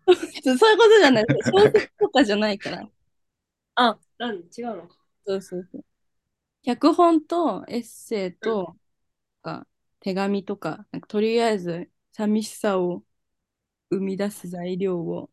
[0.10, 1.24] そういうことじゃない。
[1.50, 2.88] 小説とかじゃないから。
[3.76, 4.88] あ、なん違うの？
[4.88, 4.96] か。
[5.26, 5.84] そうそうそう。
[6.62, 8.76] 脚本とエッセイと
[9.42, 9.66] か
[10.00, 13.02] 手紙とか、なんかとりあえず寂しさを
[13.90, 15.30] 生み出す材料を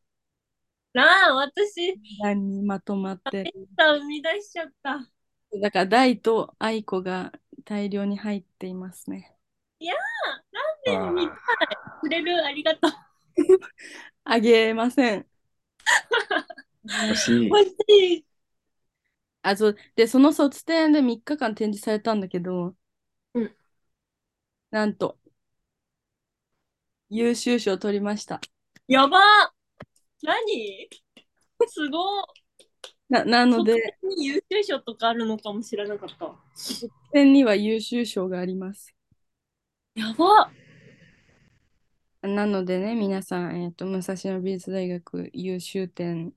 [0.93, 3.67] なあ、私、何にまとまってる。
[3.77, 5.07] さ生み出しちゃった。
[5.61, 7.31] だから大と愛子が
[7.65, 9.35] 大量に入っていますね。
[10.87, 11.37] あ見たい。
[12.01, 12.91] くれるありがとう。
[14.23, 15.27] あげません。
[16.85, 17.47] ー欲しい。
[17.47, 17.73] 欲し
[18.15, 18.25] い。
[19.41, 19.77] あ、そう。
[19.95, 22.75] で、その卒展で3日間展示されたんだけど、
[23.33, 23.55] うん
[24.69, 25.17] なんと、
[27.09, 28.41] 優秀賞を取りました。
[28.87, 29.19] やば
[30.23, 30.89] 何？
[31.67, 31.97] すご
[33.09, 36.35] な、なので、卒に優秀賞とかあるのかもしれなかった。
[36.53, 38.93] 卒展には優秀賞があります。
[39.95, 40.51] やば
[42.21, 46.33] なのでね、皆さん、えっと、武蔵野美術大学優秀展、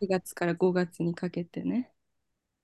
[0.00, 1.90] 4月から5月にかけてね、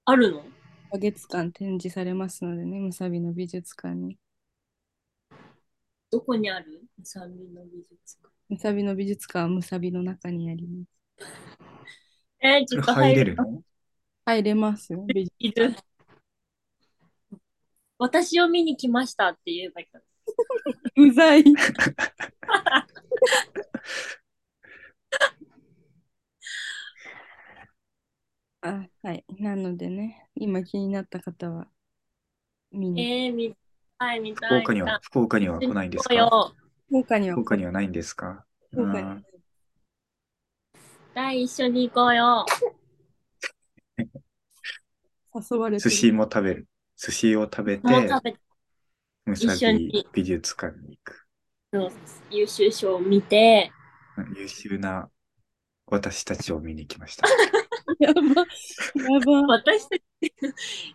[0.04, 0.44] あるの？1
[0.92, 4.16] ヶ月間展示されますのでね、むさびの美術館に。
[6.12, 6.84] どこにある？
[7.02, 8.32] 三人の美術館。
[8.48, 11.73] むさびの美術館はむさびの中にあります。
[12.44, 13.62] えー、ちょっと入れるの
[14.26, 15.06] 入れますよ。
[17.98, 20.04] 私を見に来ましたって言えばいいかな。
[21.08, 21.44] うざい。
[28.60, 29.24] あ、はい。
[29.38, 31.68] なのでね、今気になった方は
[32.72, 33.02] 見に。
[33.26, 33.54] えー、見
[33.98, 34.50] たい、見たい。
[34.50, 36.14] 福岡には、福岡には来ないんですか？
[36.14, 36.54] よ。
[36.88, 38.44] 福岡には福岡にはないんですか？
[38.72, 39.23] 福岡
[41.14, 42.44] にあ第一緒に行こうよ。
[45.50, 46.66] 誘われて寿司も食べる。
[46.96, 48.36] 寿司を食べて、もう食べ
[49.26, 51.26] むさ一緒にび美術館に行く。
[51.72, 51.90] の
[52.30, 53.72] 優秀賞を見て、
[54.36, 55.10] 優秀な
[55.86, 57.26] 私たちを見に来ました。
[57.98, 58.22] やば。
[58.22, 58.24] や
[59.20, 59.42] ば。
[59.48, 60.04] 私たち、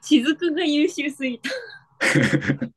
[0.01, 1.49] 雫が優秀すぎた。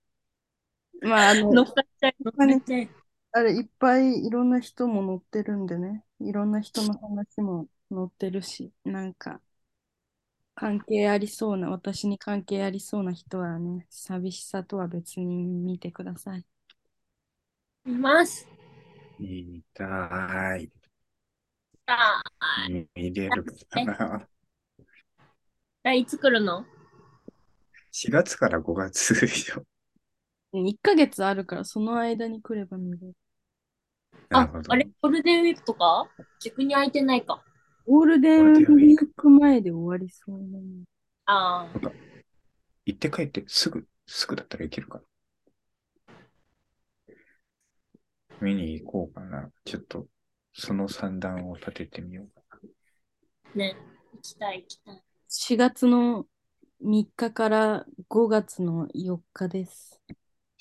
[1.03, 3.01] まあ、あの、乗っかっちゃい、乗っかっちゃい。
[3.33, 6.05] あれ、いっぱいいろんな人も乗ってるんでね。
[6.20, 9.41] いろんな人の話も載ってるし、なんか、
[10.55, 16.47] 関係ありそうな、私に関係ありそうな人はね、寂しさとは別に見てください。
[17.85, 18.45] 見ます。
[19.18, 20.70] 見たい。
[21.87, 21.95] さ
[22.41, 24.28] あ、見れるかな。
[25.85, 26.64] 来いつ来るの
[27.91, 29.64] ？4月から5月でしょ。
[30.53, 33.14] 1ヶ月あるから、その間に来れば見れる。
[34.30, 36.08] ああれ、ゴールデンウィークとか？
[36.40, 37.42] 逆に空いてないか。
[37.86, 40.64] ゴールデンウィーク前で終わりそうなの。
[41.26, 41.92] ああ、
[42.86, 45.04] 行って帰ってすぐ、すぐだったら行けるかな。
[48.40, 49.51] 見に行こうかな。
[49.64, 50.06] ちょっと、
[50.52, 52.59] その算段を立ててみようか
[53.55, 53.76] ね。
[54.14, 55.02] 行きたい、行きたい。
[55.28, 56.26] 4月の
[56.84, 60.01] 3日から5月の4日です。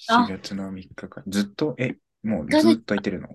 [0.10, 0.28] あな。
[0.28, 1.24] 4月の3日間。
[1.28, 3.30] ずっと、え、もうずっと空いてるの？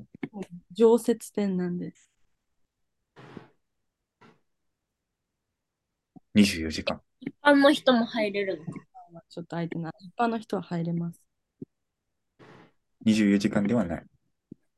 [0.72, 2.10] 常設展なんです。
[6.34, 7.00] ?24 時間。
[7.20, 8.64] 一般の人も入れるの？
[8.64, 8.70] か。
[9.28, 9.92] ちょっと空いてない。
[10.00, 11.20] 一般の人は入れます。
[13.04, 14.06] 24時間ではない。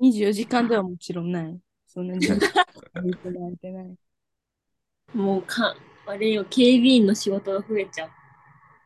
[0.00, 1.58] 24時間ではもちろんない。
[1.86, 3.96] そんなに 空いてない。
[5.14, 5.74] もうか、
[6.06, 8.10] あれよ、警備員の仕事が増えちゃう。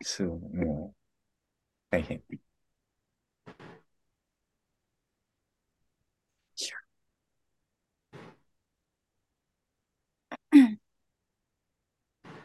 [0.02, 0.96] そう、もう、
[1.90, 2.22] 大変。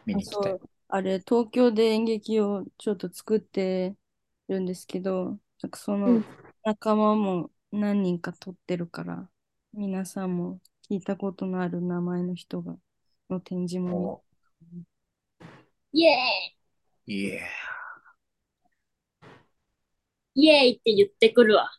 [0.06, 0.56] 見に行きたい。
[0.56, 0.70] そう。
[0.88, 3.96] あれ、東京で演劇をちょっと作って
[4.48, 6.24] るんですけど、なんかそうのん。
[6.64, 9.30] 仲間も何人か撮ってるから、
[9.72, 10.60] 皆さんも
[10.90, 12.76] 聞いたことのある名前の人が、
[13.30, 14.22] の展示もお。
[15.92, 16.54] イエ
[17.06, 20.42] いえ、ーイ。
[20.46, 21.70] イエーイって言ってくるわ。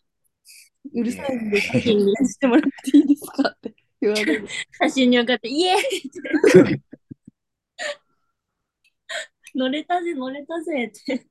[0.93, 3.69] 見うるさいんで、写真にしてもらっていいですかって
[4.01, 4.47] 言われる。
[4.81, 6.11] 写真に向かって、イエーイっ
[6.71, 6.81] て、
[9.55, 11.27] 乗れたぜ、乗れたぜって。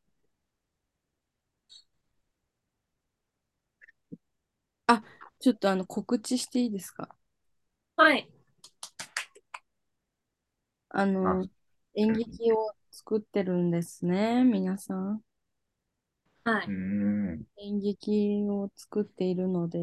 [5.41, 7.15] ちょっとあの告知していいですか？
[7.95, 8.29] はい。
[10.89, 11.47] あの、
[11.95, 15.23] 演劇を作ってるんですね、皆さん。
[16.43, 16.69] はい。
[16.69, 17.45] ん。
[17.59, 19.79] 演劇を作っているので、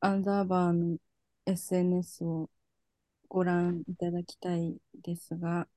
[0.00, 0.96] アンダーバーの
[1.48, 2.50] SNS を
[3.28, 5.68] ご覧いただきたいですが、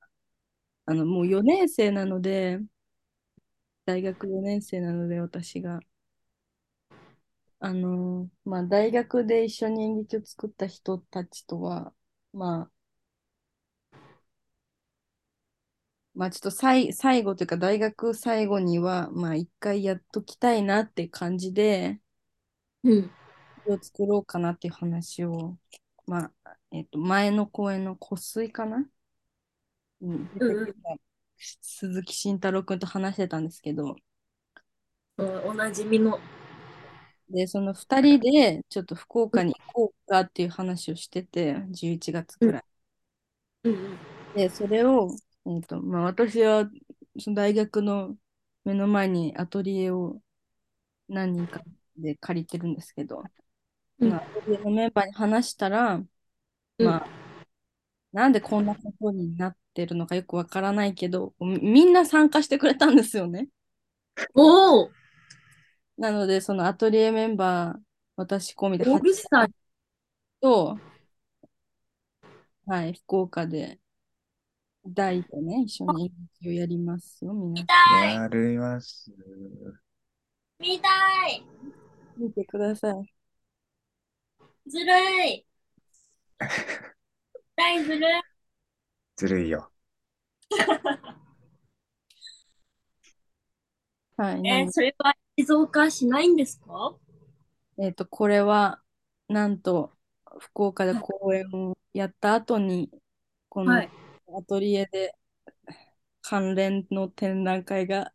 [0.86, 2.60] あの、もう4年生なので、
[3.84, 5.78] 大学4年生なので、私が。
[7.60, 11.94] あの、まあ、大学で一緒に演劇を作った人たちとは、
[12.32, 12.70] まあ、
[16.14, 22.00] まあ、ちょっと最、最後というか、大学最後には、まあ、一回やっときたいなって感じで、
[22.84, 23.10] うん。
[23.66, 25.56] を作ろうかなっていう話を、
[26.06, 28.84] まあ、えっと、前の公演の湖水かな？
[30.00, 30.96] うん、出てきた
[31.36, 33.96] 鈴木慎太郎君と話してたんですけど、
[35.18, 36.18] うんおなじみの。
[37.28, 42.64] で、その2人でちょっと福岡に行こうかっていう話をしてて、11月くらい。
[43.64, 43.98] うんうん。
[44.34, 45.14] で、それを、
[45.46, 46.68] えっと、まあ、私は
[47.18, 48.16] その大学の
[48.64, 50.20] 目の前にアトリエを
[51.08, 51.62] 何人か
[51.96, 53.22] で借りてるんですけど、
[54.02, 56.08] そのアトリエのメンバーに話したら、うん
[56.84, 57.06] まあ、
[58.12, 63.48] なんでこんなことになってるのかよくわからないけど、みみんな参加してくれたんですよね。
[64.34, 64.90] おお
[65.96, 67.78] なので、そのアトリエメンバー、
[68.16, 69.50] 私込みでオールスター。
[70.40, 70.76] と、
[72.66, 73.78] はい、福岡で、
[74.84, 78.14] 大とね、一緒に演劇をやりますよ、皆さん。
[78.14, 79.12] やります。
[80.58, 80.88] 見た
[81.28, 81.46] い
[82.16, 83.11] 見てください。
[84.66, 84.84] ずる
[85.28, 85.46] い
[87.56, 88.22] 大ずるい
[89.16, 89.70] ずるいよ。
[94.16, 96.96] はい、なえー、それは映像化しないんですか？
[97.78, 98.82] えっと、これは、
[99.28, 99.92] なんと、
[100.38, 102.90] 福岡で公演をやった後に、
[103.48, 103.90] このはい。
[104.36, 105.14] アトリエで
[106.20, 108.12] 関連の展覧会が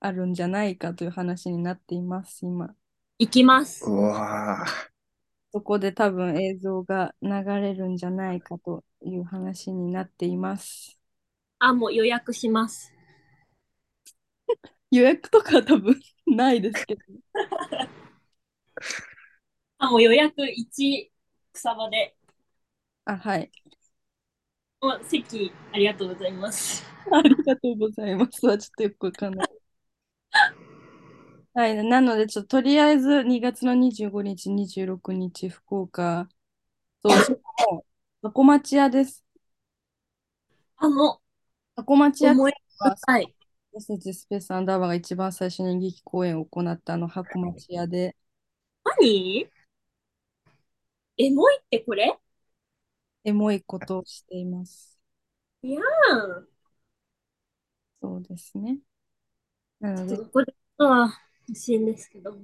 [0.00, 2.74] あるんじゃないかという話になっています、今。
[3.18, 3.84] 行きます。
[3.88, 4.95] うわぁ。
[5.56, 7.30] そこで多分映像が流
[7.62, 11.00] れるんじゃないかという話になっています。
[11.58, 12.92] あ、もう予約します。
[14.90, 17.00] 予約とかは多分ないですけど。
[19.78, 21.10] あ、もう予約1
[21.54, 22.14] 草場で。
[23.06, 23.50] あ、はい。
[24.82, 26.84] お席、ありがとうございます。
[27.10, 28.44] ありがとうございます。
[28.44, 29.55] はちょっとよくわかんない。
[31.56, 31.84] はい。
[31.88, 36.28] なので、ちょっととりあえず2月の25日、26日、福岡。
[37.02, 37.32] そう、しか
[37.72, 37.86] も、
[38.20, 39.24] 箱町屋です。
[40.76, 41.18] あの、
[41.74, 43.34] 箱町屋思いは、深い。
[43.72, 48.14] 私たちスペースアンダーバーが一番最初に演劇公演を行ったあの箱町屋で、
[48.84, 49.48] 何？
[51.16, 52.18] エモいってこれ？
[53.24, 54.98] エモいことをしています。
[55.62, 55.82] いやん。
[58.02, 58.78] そうですね。
[59.80, 60.54] なのでちょっと、ここで
[60.84, 61.18] は
[61.48, 62.36] 欲しいんですけど。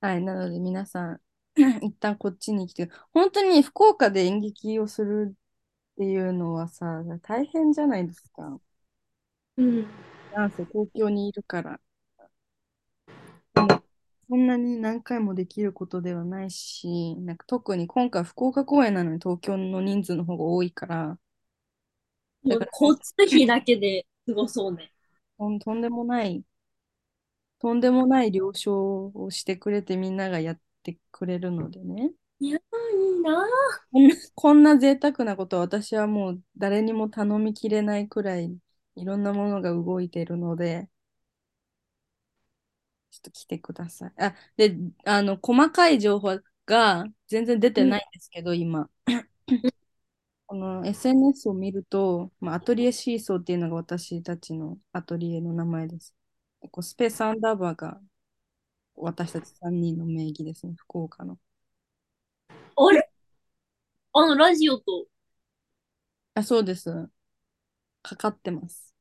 [0.00, 0.22] はい。
[0.22, 1.20] なので、皆さん、
[1.82, 5.34] 一旦こっちに来て、本当に福岡で演劇をするっ
[5.96, 8.60] ていうのはさ、大変じゃないですか。
[9.56, 9.86] うん。
[10.34, 11.80] なんせ東京にいるから。
[14.28, 21.18] そんなに何回もできることではないし、なんか特に今回福岡公演なのに東京の人数の方が多いから、
[22.42, 24.92] もう交通費だけですごそうね。
[25.38, 26.44] とん、とんでもない、
[27.58, 32.12] とんでもない了承をしてくれてみんながやってくれるのでね。
[32.40, 32.60] いやー、
[33.16, 33.46] いいな
[33.92, 38.56] こんな、こんな贅沢なことは私はもう誰にも頼みきれないくらい
[38.94, 40.88] いろんなものが動いているので、
[43.10, 44.12] ちょっと来てください。
[44.18, 48.90] あ、で、あの、細かい情報が全然出てないんですけど、今。
[50.48, 56.14] この SNS を見ると、まあ、アトリエシーソーっていうのが私たちのアトリエの名前です。
[56.60, 58.00] こうスペースアンダーバーが
[58.94, 61.38] 私たち3人の名義ですね、福岡の。
[62.48, 63.10] あれ？
[64.12, 65.06] あの、ラジオと？
[66.34, 67.08] あ、そうです。
[68.02, 68.94] かかってます。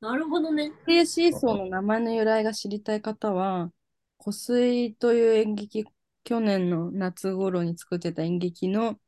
[0.00, 0.66] なるほどね。
[0.66, 3.72] アトリエシーソーの名前の由来が知りたい方は、
[4.18, 5.84] 湖水という演劇、
[6.22, 9.00] 去年の夏頃に作ってた演劇の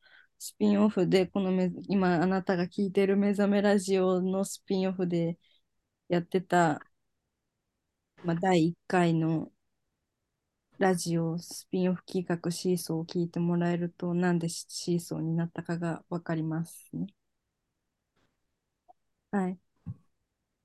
[0.45, 5.39] スピンオフで、このめ今あなたが聞いてる目覚めラジオのスピンオフで
[6.09, 6.81] やってた、
[8.25, 9.53] まあ、第1回の
[10.79, 17.07] ラジオスピンオフ企画シーソーを聞いてもらえると、なんでシーソーになったかがわかりますね。
[19.31, 19.59] はい。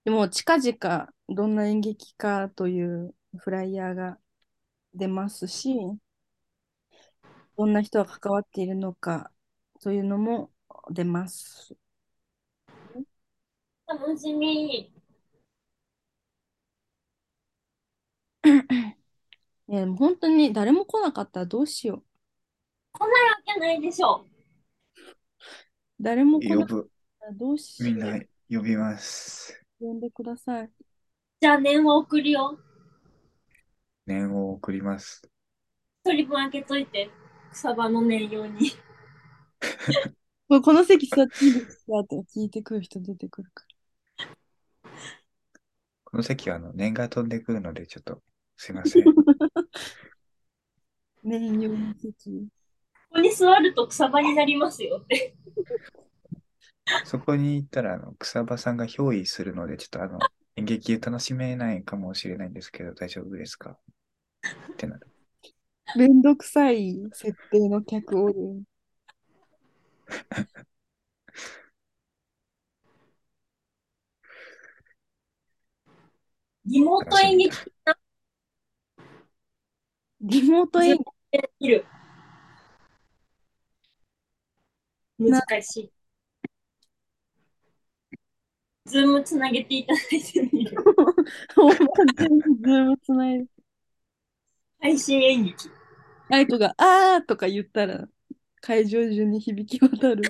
[0.05, 4.17] でも近々どんな演劇かというフライヤーが
[4.95, 5.75] 出ますし、
[7.57, 9.31] どんな人が関わっているのか
[9.87, 10.51] というのも
[10.89, 11.73] 出ます。
[13.87, 14.91] 楽しみ。
[19.69, 22.03] ね、も本当に誰も来なかったらどうしよう。
[22.91, 24.27] 来ないわけないでしょ。
[26.01, 26.87] 誰も来なかっ
[27.21, 27.93] たらどうしよう。
[27.93, 28.19] みんな
[28.49, 29.65] 呼びます。
[29.79, 30.71] 呼んでください。
[31.39, 32.59] じゃあ念を送るよ。
[34.05, 35.21] 念を送ります。
[36.03, 37.09] 一人分開けといて、
[37.53, 38.73] 草場の念用に。
[40.49, 41.99] この席座っていいですか？
[41.99, 43.65] って聞いてくる人出てくるか
[46.05, 48.21] この席はあの念が飛んでくるので、ちょっと
[48.55, 49.03] すいません。
[49.03, 49.11] ら。
[51.23, 52.47] 年用の席。
[53.09, 55.35] ここに座ると草場になりますよって。
[57.03, 60.19] そこに行ったらあの草場さんが憑依するので、ちょっとあの
[60.55, 63.77] 演劇楽しめないかもしれないんですけど、大丈夫ですか？
[64.71, 65.07] ってなる。
[65.97, 68.63] めんどくさい設定の客おる。
[76.65, 77.57] リモート演劇
[80.21, 80.97] リモート演
[81.31, 81.85] できる。
[85.19, 85.91] 難しい。
[88.85, 90.77] Zoom つなげていただいてみる。
[91.55, 91.73] 完
[92.17, 93.45] 全に Zoom つないで。
[94.81, 95.69] 配信演劇。
[96.29, 98.07] アイコが、あーとか言ったら、
[98.67, 100.21] 会場中に響き渡る。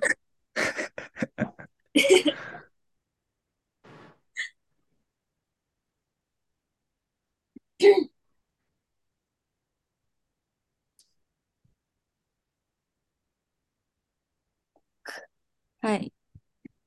[15.81, 16.13] はい。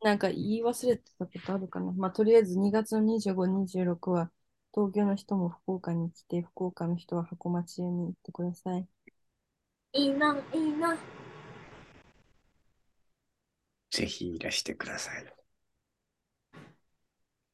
[0.03, 1.93] なんか言い忘れてたことあるかな。
[1.93, 4.31] まあ、とりあえず2月の25、26は
[4.75, 8.89] 東京の人も福岡に来て、福岡の人は箱町屋に行ってください。
[9.93, 10.97] いいな、いいな。
[13.93, 15.25] ぜひいらしてください。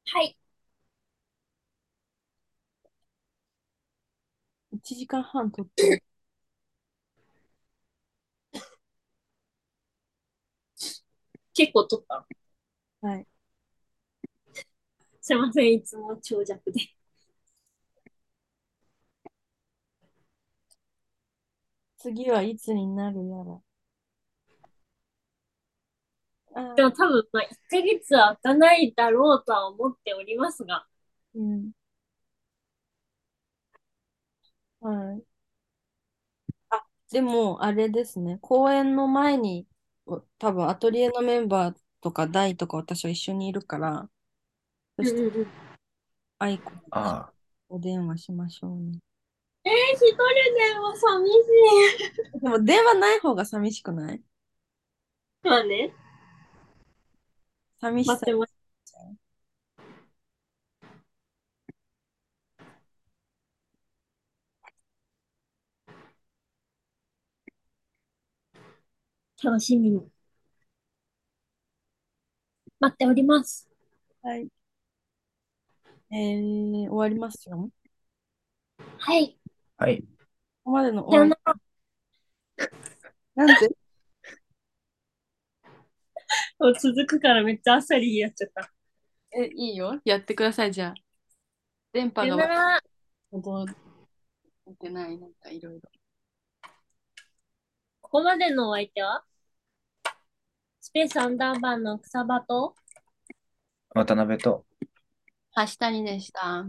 [0.05, 0.37] はい。
[4.71, 6.03] 1時間半撮ってる。
[11.53, 12.25] 結構撮った？
[13.01, 13.27] はい。
[15.21, 16.79] すいません、いつも長尺で。
[21.97, 23.61] 次はいつになるやら。
[26.75, 30.85] でも多分、まあ、1ヶ月は開かないだろうとは思っておりますが、
[31.35, 31.71] うん。
[34.81, 35.23] はい。
[36.69, 38.37] あ、でも、あれですね。
[38.41, 39.67] 公演の前に、
[40.05, 44.09] お多分アトリエのメンバーとか大とか私は一緒にいるから、
[44.97, 45.47] そしてうんうんうん
[46.39, 47.33] アイコああ、
[47.69, 48.99] お電話しましょうね。
[49.65, 51.33] えー、一人では寂し
[52.37, 52.39] い。
[52.41, 54.21] でも電話ない方が寂しくない？
[55.43, 55.93] まあね、
[57.79, 58.33] 寂しさ待って。
[58.33, 58.53] ます。
[69.43, 70.09] 楽しみに。
[72.79, 73.67] 待っております。
[74.23, 74.47] はい。
[76.09, 77.69] えー、終わりますよ。
[78.97, 79.37] はい。
[79.77, 80.01] はい。
[80.01, 80.07] こ
[80.65, 82.67] こまでのじゃあ終わり。
[83.35, 83.53] なんで？
[83.53, 83.86] もう
[86.59, 88.71] 続くからめっちゃあっさりやっちゃった。
[89.31, 89.99] え、いいよ。
[90.03, 90.93] やってください、じゃあ。
[91.93, 92.81] 電波が
[94.79, 95.81] てない、なんかいろいろ。
[98.01, 99.23] ここまでのお相手は？
[100.79, 102.75] スペースアンダーバーの草場と？
[103.89, 104.65] 渡辺と、
[105.55, 106.59] 橋谷でした。
[106.59, 106.67] あ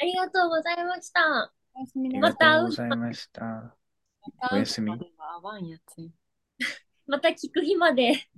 [0.00, 1.52] りがとうございました。
[1.74, 2.58] おやすみありがなさい。
[2.58, 3.76] とうございました。
[4.52, 6.10] おやすみまた会うまでは合わんやつよ
[7.08, 8.28] また聞く日まで。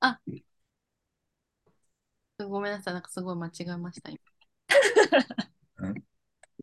[2.48, 4.10] ごめんなさい、なんかすごい間違えました。
[4.10, 4.18] 今